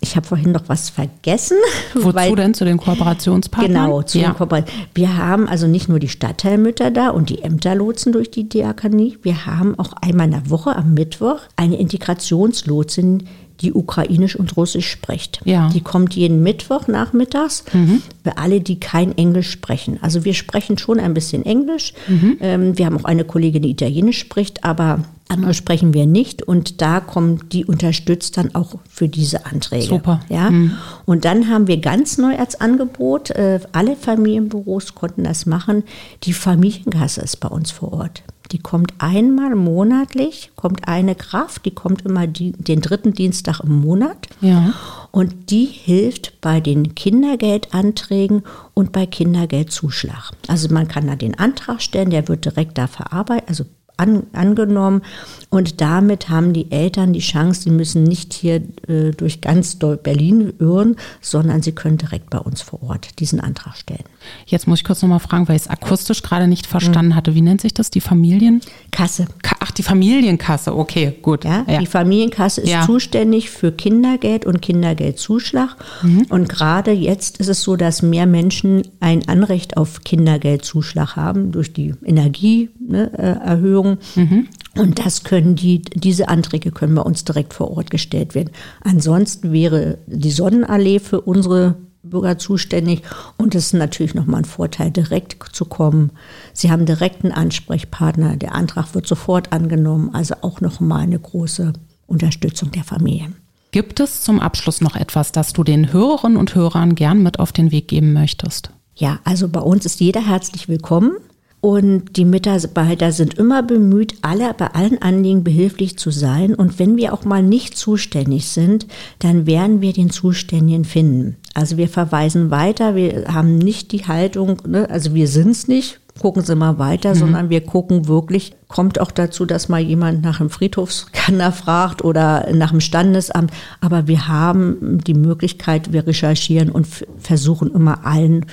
ich 0.00 0.16
habe 0.16 0.26
vorhin 0.26 0.52
noch 0.52 0.68
was 0.68 0.90
vergessen. 0.90 1.56
Wozu 1.94 2.14
weil, 2.14 2.34
denn 2.34 2.52
zu 2.52 2.66
den 2.66 2.76
Kooperationspartnern? 2.76 3.86
Genau, 3.86 4.02
zu 4.02 4.18
ja. 4.18 4.28
den 4.28 4.36
Kooperationspartnern. 4.36 4.90
Wir 4.94 5.16
haben 5.16 5.48
also 5.48 5.66
nicht 5.66 5.88
nur 5.88 5.98
die 5.98 6.08
Stadtteilmütter 6.08 6.90
da 6.90 7.08
und 7.10 7.30
die 7.30 7.42
Ämterlotsen 7.42 8.12
durch 8.12 8.30
die 8.30 8.48
Diakonie. 8.48 9.18
Wir 9.22 9.46
haben 9.46 9.78
auch 9.78 9.94
einmal 9.94 10.26
in 10.26 10.32
der 10.32 10.50
Woche 10.50 10.76
am 10.76 10.92
Mittwoch 10.92 11.40
eine 11.56 11.78
Integrationslotsin, 11.78 13.26
die 13.60 13.72
ukrainisch 13.72 14.36
und 14.36 14.56
russisch 14.56 14.88
spricht. 14.88 15.40
Ja. 15.44 15.68
Die 15.70 15.80
kommt 15.80 16.14
jeden 16.14 16.42
Mittwoch 16.42 16.86
nachmittags 16.86 17.64
mhm. 17.72 18.02
für 18.22 18.38
alle, 18.38 18.60
die 18.60 18.78
kein 18.78 19.16
Englisch 19.16 19.50
sprechen. 19.50 19.98
Also 20.00 20.24
wir 20.24 20.34
sprechen 20.34 20.78
schon 20.78 21.00
ein 21.00 21.14
bisschen 21.14 21.44
Englisch. 21.44 21.92
Mhm. 22.06 22.36
Ähm, 22.40 22.78
wir 22.78 22.86
haben 22.86 22.96
auch 22.98 23.04
eine 23.04 23.24
Kollegin, 23.24 23.62
die 23.62 23.70
Italienisch 23.70 24.18
spricht, 24.18 24.64
aber 24.64 25.04
andere 25.28 25.52
sprechen 25.52 25.92
wir 25.92 26.06
nicht 26.06 26.42
und 26.42 26.80
da 26.80 27.00
kommt 27.00 27.52
die 27.52 27.66
unterstützt 27.66 28.38
dann 28.38 28.54
auch 28.54 28.76
für 28.88 29.08
diese 29.08 29.44
Anträge. 29.44 29.84
Super. 29.84 30.20
Ja. 30.30 30.50
Mhm. 30.50 30.72
Und 31.04 31.24
dann 31.24 31.50
haben 31.50 31.66
wir 31.66 31.78
ganz 31.78 32.16
neu 32.16 32.36
als 32.36 32.60
Angebot, 32.60 33.30
äh, 33.30 33.60
alle 33.72 33.94
Familienbüros 33.96 34.94
konnten 34.94 35.24
das 35.24 35.44
machen, 35.44 35.84
die 36.22 36.32
Familienkasse 36.32 37.20
ist 37.20 37.36
bei 37.36 37.48
uns 37.48 37.70
vor 37.70 37.92
Ort. 37.92 38.22
Die 38.52 38.58
kommt 38.58 38.94
einmal 38.98 39.54
monatlich, 39.54 40.50
kommt 40.56 40.88
eine 40.88 41.14
Kraft, 41.14 41.64
die 41.66 41.74
kommt 41.74 42.02
immer 42.06 42.26
die, 42.26 42.52
den 42.52 42.80
dritten 42.80 43.12
Dienstag 43.12 43.60
im 43.60 43.80
Monat. 43.80 44.28
Ja. 44.40 44.72
Und 45.10 45.50
die 45.50 45.66
hilft 45.66 46.40
bei 46.40 46.60
den 46.60 46.94
Kindergeldanträgen 46.94 48.42
und 48.74 48.92
bei 48.92 49.06
Kindergeldzuschlag. 49.06 50.32
Also 50.46 50.72
man 50.72 50.88
kann 50.88 51.06
da 51.06 51.16
den 51.16 51.38
Antrag 51.38 51.82
stellen, 51.82 52.10
der 52.10 52.28
wird 52.28 52.44
direkt 52.44 52.78
da 52.78 52.86
verarbeitet, 52.86 53.48
also 53.48 53.64
an, 53.98 54.24
angenommen. 54.32 55.02
Und 55.50 55.80
damit 55.80 56.28
haben 56.28 56.52
die 56.52 56.70
Eltern 56.70 57.12
die 57.12 57.20
Chance, 57.20 57.62
sie 57.62 57.70
müssen 57.70 58.04
nicht 58.04 58.32
hier 58.32 58.62
äh, 58.86 59.10
durch 59.16 59.40
ganz 59.40 59.76
Berlin 59.76 60.52
irren, 60.58 60.96
sondern 61.20 61.62
sie 61.62 61.72
können 61.72 61.98
direkt 61.98 62.30
bei 62.30 62.38
uns 62.38 62.62
vor 62.62 62.82
Ort 62.82 63.18
diesen 63.18 63.40
Antrag 63.40 63.76
stellen. 63.76 64.04
Jetzt 64.46 64.66
muss 64.66 64.80
ich 64.80 64.84
kurz 64.84 65.02
nochmal 65.02 65.20
fragen, 65.20 65.48
weil 65.48 65.56
ich 65.56 65.62
es 65.62 65.68
akustisch 65.68 66.22
gerade 66.22 66.48
nicht 66.48 66.66
verstanden 66.66 67.12
mhm. 67.12 67.14
hatte. 67.14 67.34
Wie 67.34 67.40
nennt 67.40 67.60
sich 67.60 67.74
das? 67.74 67.90
Die 67.90 68.00
Familienkasse? 68.00 69.26
Ach, 69.60 69.70
die 69.70 69.82
Familienkasse. 69.82 70.76
Okay, 70.76 71.14
gut. 71.22 71.44
Ja, 71.44 71.64
ja. 71.68 71.78
Die 71.78 71.86
Familienkasse 71.86 72.60
ist 72.60 72.70
ja. 72.70 72.84
zuständig 72.84 73.50
für 73.50 73.72
Kindergeld 73.72 74.46
und 74.46 74.60
Kindergeldzuschlag. 74.60 75.76
Mhm. 76.02 76.26
Und 76.28 76.48
gerade 76.48 76.92
jetzt 76.92 77.38
ist 77.38 77.48
es 77.48 77.62
so, 77.62 77.76
dass 77.76 78.02
mehr 78.02 78.26
Menschen 78.26 78.82
ein 79.00 79.28
Anrecht 79.28 79.76
auf 79.76 80.04
Kindergeldzuschlag 80.04 81.16
haben 81.16 81.52
durch 81.52 81.72
die 81.72 81.94
Energieerhöhung. 82.04 82.77
Ne, 82.90 84.00
mhm. 84.16 84.48
Und 84.76 85.04
das 85.04 85.22
können 85.22 85.54
die, 85.56 85.82
diese 85.82 86.28
Anträge 86.28 86.70
können 86.70 86.94
bei 86.94 87.02
uns 87.02 87.22
direkt 87.22 87.52
vor 87.52 87.76
Ort 87.76 87.90
gestellt 87.90 88.34
werden. 88.34 88.50
Ansonsten 88.80 89.52
wäre 89.52 89.98
die 90.06 90.30
Sonnenallee 90.30 90.98
für 90.98 91.20
unsere 91.20 91.76
Bürger 92.02 92.38
zuständig 92.38 93.02
und 93.36 93.54
es 93.54 93.66
ist 93.66 93.72
natürlich 93.74 94.14
nochmal 94.14 94.40
ein 94.40 94.46
Vorteil, 94.46 94.90
direkt 94.90 95.54
zu 95.54 95.66
kommen. 95.66 96.12
Sie 96.54 96.70
haben 96.70 96.86
direkt 96.86 97.24
einen 97.24 97.34
Ansprechpartner, 97.34 98.36
der 98.36 98.54
Antrag 98.54 98.94
wird 98.94 99.06
sofort 99.06 99.52
angenommen, 99.52 100.14
also 100.14 100.36
auch 100.40 100.62
nochmal 100.62 101.00
eine 101.00 101.18
große 101.18 101.74
Unterstützung 102.06 102.70
der 102.70 102.84
Familien. 102.84 103.36
Gibt 103.70 104.00
es 104.00 104.22
zum 104.22 104.40
Abschluss 104.40 104.80
noch 104.80 104.96
etwas, 104.96 105.30
das 105.32 105.52
du 105.52 105.62
den 105.62 105.92
Hörerinnen 105.92 106.38
und 106.38 106.54
Hörern 106.54 106.94
gern 106.94 107.22
mit 107.22 107.38
auf 107.38 107.52
den 107.52 107.70
Weg 107.70 107.88
geben 107.88 108.14
möchtest? 108.14 108.70
Ja, 108.94 109.18
also 109.24 109.48
bei 109.48 109.60
uns 109.60 109.84
ist 109.84 110.00
jeder 110.00 110.26
herzlich 110.26 110.68
willkommen. 110.68 111.12
Und 111.60 112.16
die 112.16 112.24
Mitarbeiter 112.24 113.10
sind 113.10 113.34
immer 113.34 113.64
bemüht, 113.64 114.14
alle 114.22 114.54
bei 114.54 114.68
allen 114.68 115.02
Anliegen 115.02 115.42
behilflich 115.42 115.98
zu 115.98 116.10
sein. 116.10 116.54
Und 116.54 116.78
wenn 116.78 116.96
wir 116.96 117.12
auch 117.12 117.24
mal 117.24 117.42
nicht 117.42 117.76
zuständig 117.76 118.48
sind, 118.48 118.86
dann 119.18 119.46
werden 119.46 119.80
wir 119.80 119.92
den 119.92 120.10
Zuständigen 120.10 120.84
finden. 120.84 121.36
Also 121.54 121.76
wir 121.76 121.88
verweisen 121.88 122.52
weiter, 122.52 122.94
wir 122.94 123.26
haben 123.34 123.58
nicht 123.58 123.90
die 123.90 124.06
Haltung, 124.06 124.62
ne, 124.68 124.88
also 124.88 125.14
wir 125.14 125.26
sind 125.26 125.50
es 125.50 125.66
nicht, 125.66 125.98
gucken 126.20 126.42
Sie 126.42 126.54
mal 126.54 126.78
weiter, 126.78 127.10
mhm. 127.10 127.18
sondern 127.18 127.50
wir 127.50 127.62
gucken 127.62 128.06
wirklich, 128.06 128.54
kommt 128.68 129.00
auch 129.00 129.10
dazu, 129.10 129.44
dass 129.44 129.68
mal 129.68 129.80
jemand 129.80 130.22
nach 130.22 130.40
einem 130.40 130.50
Friedhofskanner 130.50 131.50
fragt 131.50 132.04
oder 132.04 132.52
nach 132.52 132.70
dem 132.70 132.80
Standesamt. 132.80 133.52
Aber 133.80 134.06
wir 134.06 134.28
haben 134.28 134.98
die 135.04 135.14
Möglichkeit, 135.14 135.92
wir 135.92 136.06
recherchieren 136.06 136.70
und 136.70 136.86
versuchen 137.18 137.74
immer 137.74 138.06
allen 138.06 138.46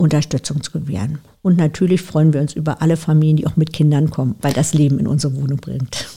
Unterstützung 0.00 0.62
zu 0.62 0.72
gewähren. 0.72 1.18
Und 1.42 1.56
natürlich 1.56 2.02
freuen 2.02 2.32
wir 2.32 2.40
uns 2.40 2.54
über 2.54 2.82
alle 2.82 2.96
Familien, 2.96 3.36
die 3.36 3.46
auch 3.46 3.56
mit 3.56 3.72
Kindern 3.72 4.10
kommen, 4.10 4.34
weil 4.40 4.52
das 4.52 4.74
Leben 4.74 4.98
in 4.98 5.06
unsere 5.06 5.36
Wohnung 5.36 5.58
bringt. 5.58 6.08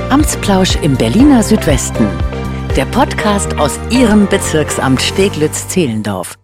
Amtsplausch 0.10 0.76
im 0.82 0.96
Berliner 0.98 1.44
Südwesten. 1.44 2.08
Der 2.76 2.86
Podcast 2.86 3.60
aus 3.60 3.80
Ihrem 3.92 4.28
Bezirksamt 4.28 5.00
Steglitz-Zehlendorf. 5.04 6.39